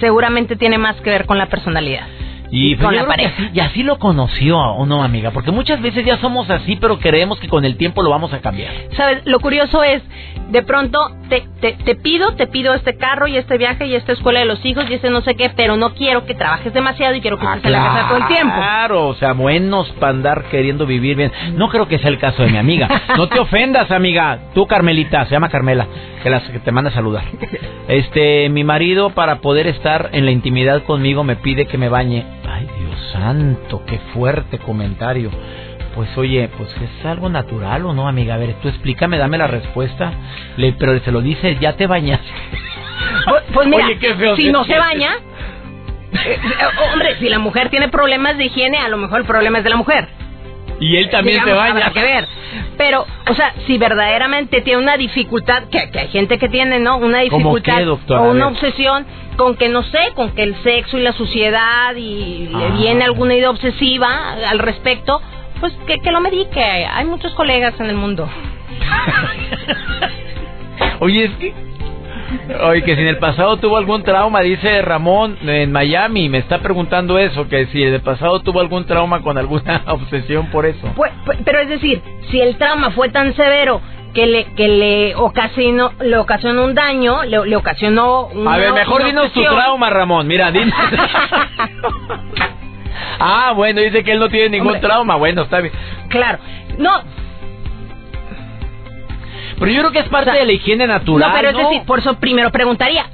seguramente 0.00 0.56
tiene 0.56 0.78
más 0.78 0.96
que 1.00 1.10
ver 1.10 1.26
con 1.26 1.38
la 1.38 1.46
personalidad. 1.46 2.06
Y, 2.50 2.76
con 2.76 2.94
la 2.94 3.06
pareja. 3.06 3.50
y 3.52 3.58
así 3.60 3.82
lo 3.82 3.98
conoció, 3.98 4.56
¿o 4.58 4.86
no, 4.86 5.02
amiga? 5.02 5.32
Porque 5.32 5.50
muchas 5.50 5.82
veces 5.82 6.04
ya 6.04 6.18
somos 6.18 6.48
así, 6.48 6.76
pero 6.76 6.98
creemos 7.00 7.40
que 7.40 7.48
con 7.48 7.64
el 7.64 7.76
tiempo 7.76 8.02
lo 8.02 8.10
vamos 8.10 8.32
a 8.32 8.40
cambiar. 8.40 8.72
¿Sabes? 8.96 9.26
Lo 9.26 9.40
curioso 9.40 9.82
es, 9.82 10.02
de 10.48 10.62
pronto 10.62 10.98
te, 11.28 11.44
te, 11.60 11.72
te, 11.72 11.94
pido, 11.96 12.34
te 12.34 12.46
pido 12.46 12.74
este 12.74 12.96
carro 12.96 13.26
y 13.26 13.36
este 13.36 13.58
viaje 13.58 13.86
y 13.86 13.94
esta 13.94 14.12
escuela 14.12 14.40
de 14.40 14.46
los 14.46 14.64
hijos 14.64 14.84
y 14.88 14.94
este 14.94 15.10
no 15.10 15.20
sé 15.22 15.34
qué, 15.34 15.50
pero 15.50 15.76
no 15.76 15.94
quiero 15.94 16.24
que 16.24 16.34
trabajes 16.34 16.72
demasiado 16.72 17.14
y 17.14 17.20
quiero 17.20 17.38
que 17.38 17.46
estés 17.46 17.64
en 17.64 17.72
la 17.72 17.78
casa 17.78 18.08
todo 18.08 18.18
el 18.18 18.26
tiempo. 18.28 18.54
Claro, 18.54 19.08
o 19.08 19.14
sea, 19.14 19.32
buenos 19.32 19.88
para 19.98 20.10
andar 20.10 20.44
queriendo 20.44 20.86
vivir 20.86 21.16
bien. 21.16 21.32
No 21.54 21.68
creo 21.68 21.88
que 21.88 21.98
sea 21.98 22.10
el 22.10 22.18
caso 22.18 22.42
de 22.42 22.50
mi 22.50 22.58
amiga. 22.58 22.88
No 23.16 23.28
te 23.28 23.38
ofendas, 23.40 23.90
amiga. 23.90 24.38
Tú, 24.54 24.66
Carmelita, 24.66 25.24
se 25.26 25.32
llama 25.32 25.48
Carmela, 25.48 25.86
que, 26.22 26.30
las, 26.30 26.42
que 26.44 26.60
te 26.60 26.72
manda 26.72 26.90
a 26.90 26.94
saludar. 26.94 27.24
Este, 27.88 28.48
mi 28.48 28.64
marido, 28.64 29.10
para 29.10 29.40
poder 29.40 29.66
estar 29.66 30.10
en 30.12 30.24
la 30.24 30.30
intimidad 30.30 30.82
conmigo, 30.84 31.24
me 31.24 31.36
pide 31.36 31.66
que 31.66 31.78
me 31.78 31.88
bañe. 31.88 32.24
Ay, 32.48 32.68
Dios 32.78 33.12
santo, 33.12 33.82
qué 33.86 33.98
fuerte 34.14 34.58
comentario. 34.58 35.30
Pues 35.96 36.16
oye, 36.18 36.48
pues 36.56 36.68
es 36.76 37.06
algo 37.06 37.30
natural 37.30 37.86
o 37.86 37.94
no, 37.94 38.06
amiga. 38.06 38.34
A 38.34 38.38
ver, 38.38 38.54
tú 38.60 38.68
explícame, 38.68 39.16
dame 39.16 39.38
la 39.38 39.46
respuesta. 39.46 40.12
Le, 40.58 40.74
pero 40.74 41.00
se 41.00 41.10
lo 41.10 41.22
dice, 41.22 41.56
ya 41.60 41.72
te 41.72 41.88
bañas. 41.88 42.20
Pues, 43.28 43.42
pues 43.52 43.68
mira, 43.68 43.84
oye, 43.84 43.98
qué 43.98 44.14
feo 44.14 44.36
si 44.36 44.50
no 44.50 44.64
se 44.64 44.78
baña, 44.78 45.18
eh, 46.12 46.38
hombre, 46.92 47.16
si 47.18 47.28
la 47.28 47.38
mujer 47.38 47.68
tiene 47.68 47.88
problemas 47.88 48.38
de 48.38 48.46
higiene, 48.46 48.78
a 48.78 48.88
lo 48.88 48.96
mejor 48.96 49.20
el 49.20 49.26
problema 49.26 49.58
es 49.58 49.64
de 49.64 49.70
la 49.70 49.76
mujer. 49.76 50.08
Y 50.80 50.96
él 50.96 51.10
también 51.10 51.44
se 51.44 51.52
baña. 51.52 51.90
que 51.90 52.02
ver. 52.02 52.26
Pero, 52.76 53.06
o 53.28 53.34
sea, 53.34 53.54
si 53.66 53.78
verdaderamente 53.78 54.60
tiene 54.60 54.82
una 54.82 54.96
dificultad, 54.96 55.64
que, 55.70 55.90
que 55.90 55.98
hay 55.98 56.08
gente 56.08 56.38
que 56.38 56.48
tiene, 56.48 56.78
¿no? 56.78 56.96
Una 56.96 57.20
dificultad 57.20 57.78
qué, 58.06 58.14
o 58.14 58.30
una 58.30 58.48
obsesión 58.48 59.06
con 59.36 59.56
que, 59.56 59.68
no 59.68 59.82
sé, 59.82 60.12
con 60.14 60.34
que 60.34 60.42
el 60.42 60.54
sexo 60.62 60.98
y 60.98 61.02
la 61.02 61.12
suciedad 61.12 61.94
y 61.96 62.48
le 62.48 62.66
ah. 62.66 62.74
viene 62.78 63.04
alguna 63.04 63.34
idea 63.34 63.50
obsesiva 63.50 64.34
al 64.48 64.58
respecto, 64.58 65.20
pues 65.60 65.72
que, 65.86 65.98
que 65.98 66.10
lo 66.10 66.20
medique. 66.20 66.62
Hay 66.62 67.04
muchos 67.04 67.34
colegas 67.34 67.78
en 67.80 67.86
el 67.86 67.96
mundo. 67.96 68.28
Oye, 71.00 71.24
es 71.24 71.30
que 71.32 71.54
Oye, 72.68 72.82
que 72.82 72.94
si 72.94 73.00
en 73.00 73.08
el 73.08 73.18
pasado 73.18 73.56
tuvo 73.58 73.76
algún 73.76 74.02
trauma, 74.02 74.40
dice 74.40 74.82
Ramón 74.82 75.38
en 75.42 75.70
Miami, 75.70 76.28
me 76.28 76.38
está 76.38 76.58
preguntando 76.58 77.18
eso, 77.18 77.48
que 77.48 77.66
si 77.66 77.82
en 77.82 77.94
el 77.94 78.00
pasado 78.00 78.40
tuvo 78.40 78.60
algún 78.60 78.84
trauma 78.84 79.22
con 79.22 79.38
alguna 79.38 79.82
obsesión 79.86 80.50
por 80.50 80.66
eso. 80.66 80.92
Pues, 80.96 81.12
pues, 81.24 81.38
pero 81.44 81.60
es 81.60 81.68
decir, 81.68 82.02
si 82.30 82.40
el 82.40 82.56
trauma 82.56 82.90
fue 82.90 83.10
tan 83.10 83.34
severo 83.34 83.80
que 84.12 84.26
le 84.26 84.44
que 84.54 84.68
le 84.68 85.14
ocasionó 85.14 85.92
le 86.00 86.16
ocasionó 86.16 86.64
un 86.64 86.74
daño, 86.74 87.22
le, 87.24 87.46
le 87.46 87.56
ocasionó 87.56 88.28
una, 88.28 88.54
A 88.54 88.58
ver, 88.58 88.72
mejor 88.72 89.04
dinos 89.04 89.32
tu 89.32 89.42
trauma, 89.42 89.90
Ramón. 89.90 90.26
Mira, 90.26 90.50
dinos. 90.52 90.74
Ah, 93.18 93.52
bueno, 93.54 93.80
dice 93.80 94.02
que 94.04 94.12
él 94.12 94.18
no 94.18 94.28
tiene 94.28 94.58
ningún 94.58 94.80
trauma. 94.80 95.16
Bueno, 95.16 95.42
está 95.42 95.60
bien. 95.60 95.72
Claro. 96.08 96.38
No, 96.78 97.02
pero 99.58 99.72
yo 99.72 99.80
creo 99.80 99.92
que 99.92 99.98
es 100.00 100.08
parte 100.08 100.32
de 100.32 100.44
la 100.44 100.52
higiene 100.52 100.86
natural. 100.86 101.30
No, 101.30 101.36
pero 101.36 101.50
es 101.50 101.56
decir, 101.56 101.82
por 101.86 101.98
eso 101.98 102.14
primero 102.18 102.50
preguntaría. 102.50 103.06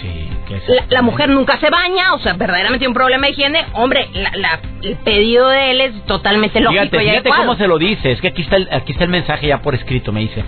Sí, 0.00 0.28
la, 0.68 0.84
la, 0.88 1.02
mujer 1.02 1.28
nunca 1.28 1.58
se 1.58 1.68
baña, 1.68 2.14
o 2.14 2.18
sea, 2.20 2.34
verdaderamente 2.34 2.86
un 2.86 2.94
problema 2.94 3.26
de 3.26 3.32
higiene. 3.32 3.66
Hombre, 3.72 4.08
la, 4.14 4.60
el 4.82 4.96
pedido 4.96 5.48
de 5.48 5.72
él 5.72 5.80
es 5.80 6.04
totalmente 6.06 6.60
lógico 6.60 6.82
fíjate, 6.82 7.04
y 7.04 7.10
Fíjate 7.10 7.30
cómo 7.30 7.56
se 7.56 7.66
lo 7.66 7.78
dice. 7.78 8.12
Es 8.12 8.20
que 8.20 8.28
aquí 8.28 8.42
está, 8.42 8.56
el, 8.56 8.68
aquí 8.70 8.92
está 8.92 9.04
el 9.04 9.10
mensaje 9.10 9.48
ya 9.48 9.60
por 9.60 9.74
escrito. 9.74 10.12
Me 10.12 10.20
dice: 10.20 10.44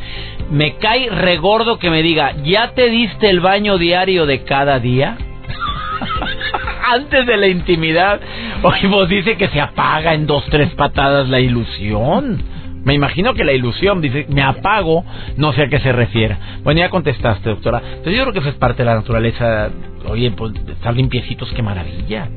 Me 0.51 0.77
cae 0.77 1.11
regordo 1.11 1.79
que 1.79 1.90
me 1.90 2.03
diga, 2.03 2.35
¿ya 2.44 2.72
te 2.72 2.88
diste 2.88 3.29
el 3.29 3.40
baño 3.40 3.79
diario 3.79 4.27
de 4.27 4.44
cada 4.44 4.79
día? 4.79 5.16
Antes 6.83 7.27
de 7.27 7.37
la 7.37 7.47
intimidad. 7.47 8.21
Oye, 8.62 8.88
vos 8.88 9.09
dice 9.09 9.37
que 9.37 9.49
se 9.49 9.61
apaga 9.61 10.14
en 10.14 10.27
dos, 10.27 10.45
tres 10.51 10.71
patadas 10.71 11.29
la 11.29 11.40
ilusión. 11.40 12.42
Me 12.85 12.95
imagino 12.95 13.35
que 13.35 13.45
la 13.45 13.53
ilusión, 13.53 14.01
dice, 14.01 14.27
me 14.29 14.42
apago, 14.42 15.05
no 15.37 15.53
sé 15.53 15.62
a 15.62 15.68
qué 15.68 15.79
se 15.79 15.92
refiere. 15.92 16.37
Bueno, 16.64 16.81
ya 16.81 16.90
contestaste, 16.90 17.49
doctora. 17.49 17.81
Entonces 17.85 18.16
yo 18.16 18.23
creo 18.23 18.33
que 18.33 18.40
eso 18.40 18.49
es 18.49 18.57
parte 18.57 18.83
de 18.83 18.87
la 18.87 18.97
naturaleza. 18.97 19.71
Oye, 20.09 20.31
pues 20.33 20.53
estar 20.68 20.95
limpiecitos, 20.95 21.53
qué 21.55 21.62
maravilla. 21.62 22.29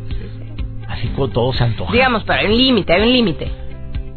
Así 0.87 1.07
como 1.09 1.29
todo 1.29 1.51
se 1.53 1.63
antoja. 1.63 1.91
Digamos, 1.91 2.23
pero 2.23 2.39
hay 2.39 2.45
un 2.45 2.57
límite, 2.57 2.93
hay 2.93 3.01
un 3.01 3.11
límite. 3.11 3.64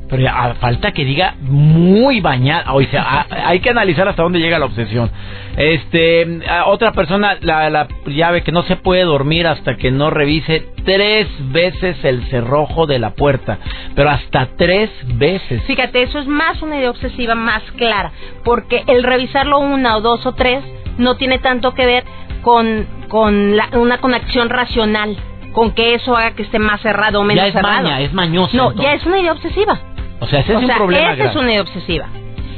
Pero 0.08 0.28
a 0.28 0.54
falta 0.54 0.92
que 0.92 1.04
diga 1.04 1.34
muy 1.40 2.20
bañada. 2.20 2.72
O 2.72 2.82
sea, 2.82 3.26
hay 3.28 3.60
que 3.60 3.70
analizar 3.70 4.08
hasta 4.08 4.22
dónde 4.22 4.38
llega 4.38 4.58
la 4.58 4.66
obsesión. 4.66 5.10
Este, 5.56 6.40
otra 6.66 6.92
persona, 6.92 7.36
la, 7.40 7.68
la 7.68 7.88
llave 8.06 8.42
que 8.42 8.52
no 8.52 8.62
se 8.62 8.76
puede 8.76 9.02
dormir 9.02 9.46
hasta 9.46 9.76
que 9.76 9.90
no 9.90 10.08
revise 10.08 10.66
tres 10.84 11.28
veces 11.52 12.02
el 12.04 12.24
cerrojo 12.28 12.86
de 12.86 12.98
la 12.98 13.10
puerta. 13.10 13.58
Pero 13.94 14.10
hasta 14.10 14.48
tres 14.56 14.90
veces. 15.18 15.62
Fíjate, 15.64 16.02
eso 16.02 16.18
es 16.18 16.26
más 16.26 16.62
una 16.62 16.78
idea 16.78 16.90
obsesiva 16.90 17.34
más 17.34 17.62
clara. 17.76 18.12
Porque 18.44 18.84
el 18.86 19.02
revisarlo 19.02 19.58
una 19.58 19.96
o 19.96 20.00
dos 20.00 20.24
o 20.24 20.32
tres 20.32 20.64
no 20.96 21.16
tiene 21.16 21.38
tanto 21.38 21.74
que 21.74 21.84
ver 21.84 22.04
con, 22.42 22.86
con 23.08 23.56
la, 23.56 23.68
una 23.72 23.98
conexión 23.98 24.48
racional 24.48 25.16
con 25.52 25.72
que 25.72 25.94
eso 25.94 26.16
haga 26.16 26.32
que 26.32 26.42
esté 26.42 26.58
más 26.58 26.80
cerrado 26.82 27.20
o 27.20 27.24
menos 27.24 27.42
ya 27.42 27.48
es 27.48 27.52
cerrado. 27.52 27.82
Maña, 27.82 28.00
es 28.00 28.12
mañoso. 28.12 28.56
No, 28.56 28.72
ya 28.74 28.94
es 28.94 29.04
una 29.06 29.18
idea 29.18 29.32
obsesiva. 29.32 29.80
O 30.20 30.26
sea, 30.26 30.40
ese 30.40 30.54
es 30.54 30.62
un 30.62 30.68
problema. 30.68 31.12
Esa 31.12 31.30
es 31.30 31.36
una 31.36 31.50
idea 31.50 31.62
obsesiva. 31.62 32.08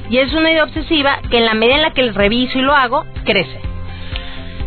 Y 0.09 0.19
es 0.19 0.33
una 0.33 0.51
idea 0.51 0.65
obsesiva 0.65 1.21
que 1.31 1.39
en 1.39 1.45
la 1.45 1.55
medida 1.55 1.77
en 1.77 1.83
la 1.83 1.91
que 1.93 2.01
el 2.01 2.15
reviso 2.15 2.59
y 2.59 2.63
lo 2.63 2.75
hago, 2.75 3.05
crece. 3.25 3.61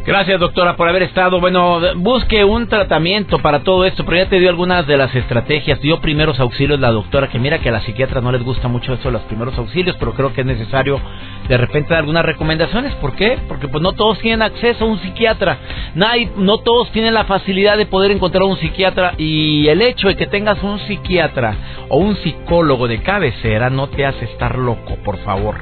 Gracias, 0.05 0.37
doctora, 0.37 0.75
por 0.75 0.89
haber 0.89 1.03
estado. 1.03 1.39
Bueno, 1.39 1.79
busque 1.95 2.43
un 2.43 2.67
tratamiento 2.67 3.39
para 3.39 3.63
todo 3.63 3.85
esto, 3.85 4.03
pero 4.03 4.17
ya 4.17 4.27
te 4.27 4.37
dio 4.37 4.49
algunas 4.49 4.85
de 4.85 4.97
las 4.97 5.15
estrategias. 5.15 5.79
Dio 5.79 6.01
primeros 6.01 6.41
auxilios 6.41 6.77
la 6.77 6.91
doctora, 6.91 7.29
que 7.29 7.39
mira 7.39 7.59
que 7.59 7.69
a 7.69 7.71
las 7.71 7.85
psiquiatras 7.85 8.21
no 8.21 8.29
les 8.33 8.43
gusta 8.43 8.67
mucho 8.67 8.93
eso 8.93 9.03
de 9.05 9.13
los 9.13 9.21
primeros 9.21 9.57
auxilios, 9.57 9.95
pero 9.97 10.13
creo 10.13 10.33
que 10.33 10.41
es 10.41 10.47
necesario 10.47 10.99
de 11.47 11.55
repente 11.57 11.91
dar 11.91 11.99
algunas 11.99 12.25
recomendaciones. 12.25 12.93
¿Por 12.95 13.15
qué? 13.15 13.39
Porque 13.47 13.69
pues 13.69 13.81
no 13.81 13.93
todos 13.93 14.19
tienen 14.19 14.41
acceso 14.41 14.83
a 14.83 14.87
un 14.89 14.99
psiquiatra. 14.99 15.57
Nadie, 15.95 16.29
no 16.35 16.57
todos 16.57 16.91
tienen 16.91 17.13
la 17.13 17.23
facilidad 17.23 17.77
de 17.77 17.85
poder 17.85 18.11
encontrar 18.11 18.43
un 18.43 18.57
psiquiatra 18.57 19.13
y 19.17 19.69
el 19.69 19.81
hecho 19.81 20.09
de 20.09 20.17
que 20.17 20.27
tengas 20.27 20.61
un 20.63 20.79
psiquiatra 20.79 21.55
o 21.87 21.97
un 21.97 22.17
psicólogo 22.17 22.89
de 22.89 23.01
cabecera 23.01 23.69
no 23.69 23.87
te 23.87 24.05
hace 24.05 24.25
estar 24.25 24.57
loco, 24.57 24.97
por 25.05 25.17
favor 25.19 25.55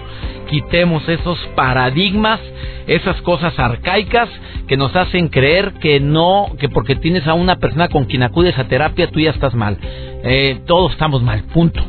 quitemos 0.52 1.08
esos 1.08 1.40
paradigmas, 1.56 2.42
esas 2.86 3.20
cosas 3.22 3.58
arcaicas 3.58 4.30
que 4.68 4.78
nos 4.78 4.96
hacen 4.96 5.28
creer 5.28 5.74
que 5.82 6.00
no, 6.00 6.48
que 6.60 6.70
porque 6.70 6.96
tienes 6.96 7.28
a 7.28 7.34
una 7.34 7.58
persona 7.58 7.90
con 7.90 8.06
quien 8.06 8.24
acudes 8.24 8.58
a 8.58 8.66
terapia 8.66 9.10
tú 9.12 9.20
ya 9.20 9.32
estás 9.32 9.54
mal. 9.54 9.78
Eh, 10.24 10.62
todos 10.66 10.94
estamos 10.94 11.22
mal, 11.22 11.44
punto. 11.54 11.82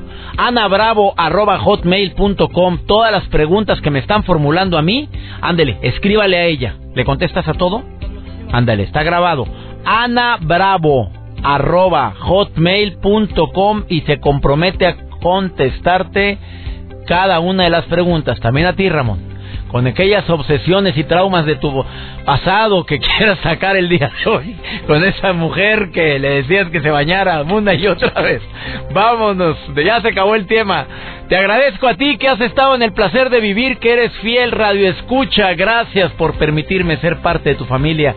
Hotmail.com. 1.58 2.78
Todas 2.86 3.12
las 3.12 3.24
preguntas 3.28 3.80
que 3.80 3.90
me 3.90 3.98
están 3.98 4.24
formulando 4.24 4.78
a 4.78 4.82
mí, 4.82 5.08
ándele, 5.40 5.78
escríbale 5.82 6.36
a 6.36 6.44
ella. 6.44 6.76
¿Le 6.94 7.04
contestas 7.04 7.46
a 7.48 7.54
todo? 7.54 7.82
Ándale, 8.52 8.84
está 8.84 9.02
grabado. 9.02 9.46
Ana 9.84 10.38
Bravo 10.40 11.10
arroba 11.42 12.14
hotmail.com 12.20 13.84
y 13.88 14.02
se 14.02 14.20
compromete 14.20 14.86
a 14.86 14.96
contestarte 15.20 16.38
cada 17.06 17.40
una 17.40 17.64
de 17.64 17.70
las 17.70 17.84
preguntas, 17.86 18.38
también 18.40 18.66
a 18.66 18.74
ti, 18.74 18.88
Ramón 18.88 19.31
con 19.72 19.86
aquellas 19.86 20.28
obsesiones 20.28 20.96
y 20.98 21.04
traumas 21.04 21.46
de 21.46 21.56
tu 21.56 21.84
pasado 22.26 22.84
que 22.84 22.98
quieras 23.00 23.38
sacar 23.42 23.74
el 23.74 23.88
día 23.88 24.10
de 24.22 24.30
hoy, 24.30 24.56
con 24.86 25.02
esa 25.02 25.32
mujer 25.32 25.90
que 25.90 26.18
le 26.18 26.42
decías 26.42 26.68
que 26.68 26.82
se 26.82 26.90
bañara 26.90 27.42
una 27.42 27.74
y 27.74 27.86
otra 27.86 28.20
vez. 28.20 28.42
Vámonos, 28.92 29.56
ya 29.74 30.00
se 30.02 30.08
acabó 30.08 30.34
el 30.34 30.46
tema. 30.46 30.86
Te 31.28 31.36
agradezco 31.36 31.88
a 31.88 31.94
ti 31.94 32.18
que 32.18 32.28
has 32.28 32.40
estado 32.42 32.74
en 32.74 32.82
el 32.82 32.92
placer 32.92 33.30
de 33.30 33.40
vivir, 33.40 33.78
que 33.78 33.94
eres 33.94 34.12
fiel 34.18 34.50
radio 34.50 34.90
escucha. 34.90 35.54
Gracias 35.54 36.12
por 36.12 36.34
permitirme 36.34 36.98
ser 36.98 37.22
parte 37.22 37.50
de 37.50 37.54
tu 37.54 37.64
familia, 37.64 38.14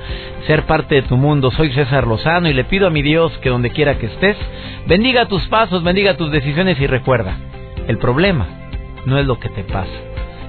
ser 0.47 0.63
parte 0.63 0.95
de 0.95 1.01
tu 1.03 1.15
mundo. 1.15 1.51
Soy 1.51 1.71
César 1.71 2.05
Lozano 2.05 2.49
y 2.49 2.53
le 2.53 2.65
pido 2.65 2.87
a 2.87 2.89
mi 2.89 3.01
Dios 3.01 3.31
que 3.41 3.49
donde 3.49 3.69
quiera 3.69 3.97
que 3.97 4.07
estés, 4.07 4.35
bendiga 4.87 5.27
tus 5.27 5.47
pasos, 5.47 5.83
bendiga 5.83 6.17
tus 6.17 6.31
decisiones 6.31 6.77
y 6.81 6.87
recuerda, 6.87 7.37
el 7.87 7.97
problema 7.97 8.45
no 9.05 9.17
es 9.17 9.25
lo 9.25 9.39
que 9.39 9.47
te 9.47 9.63
pasa 9.63 10.14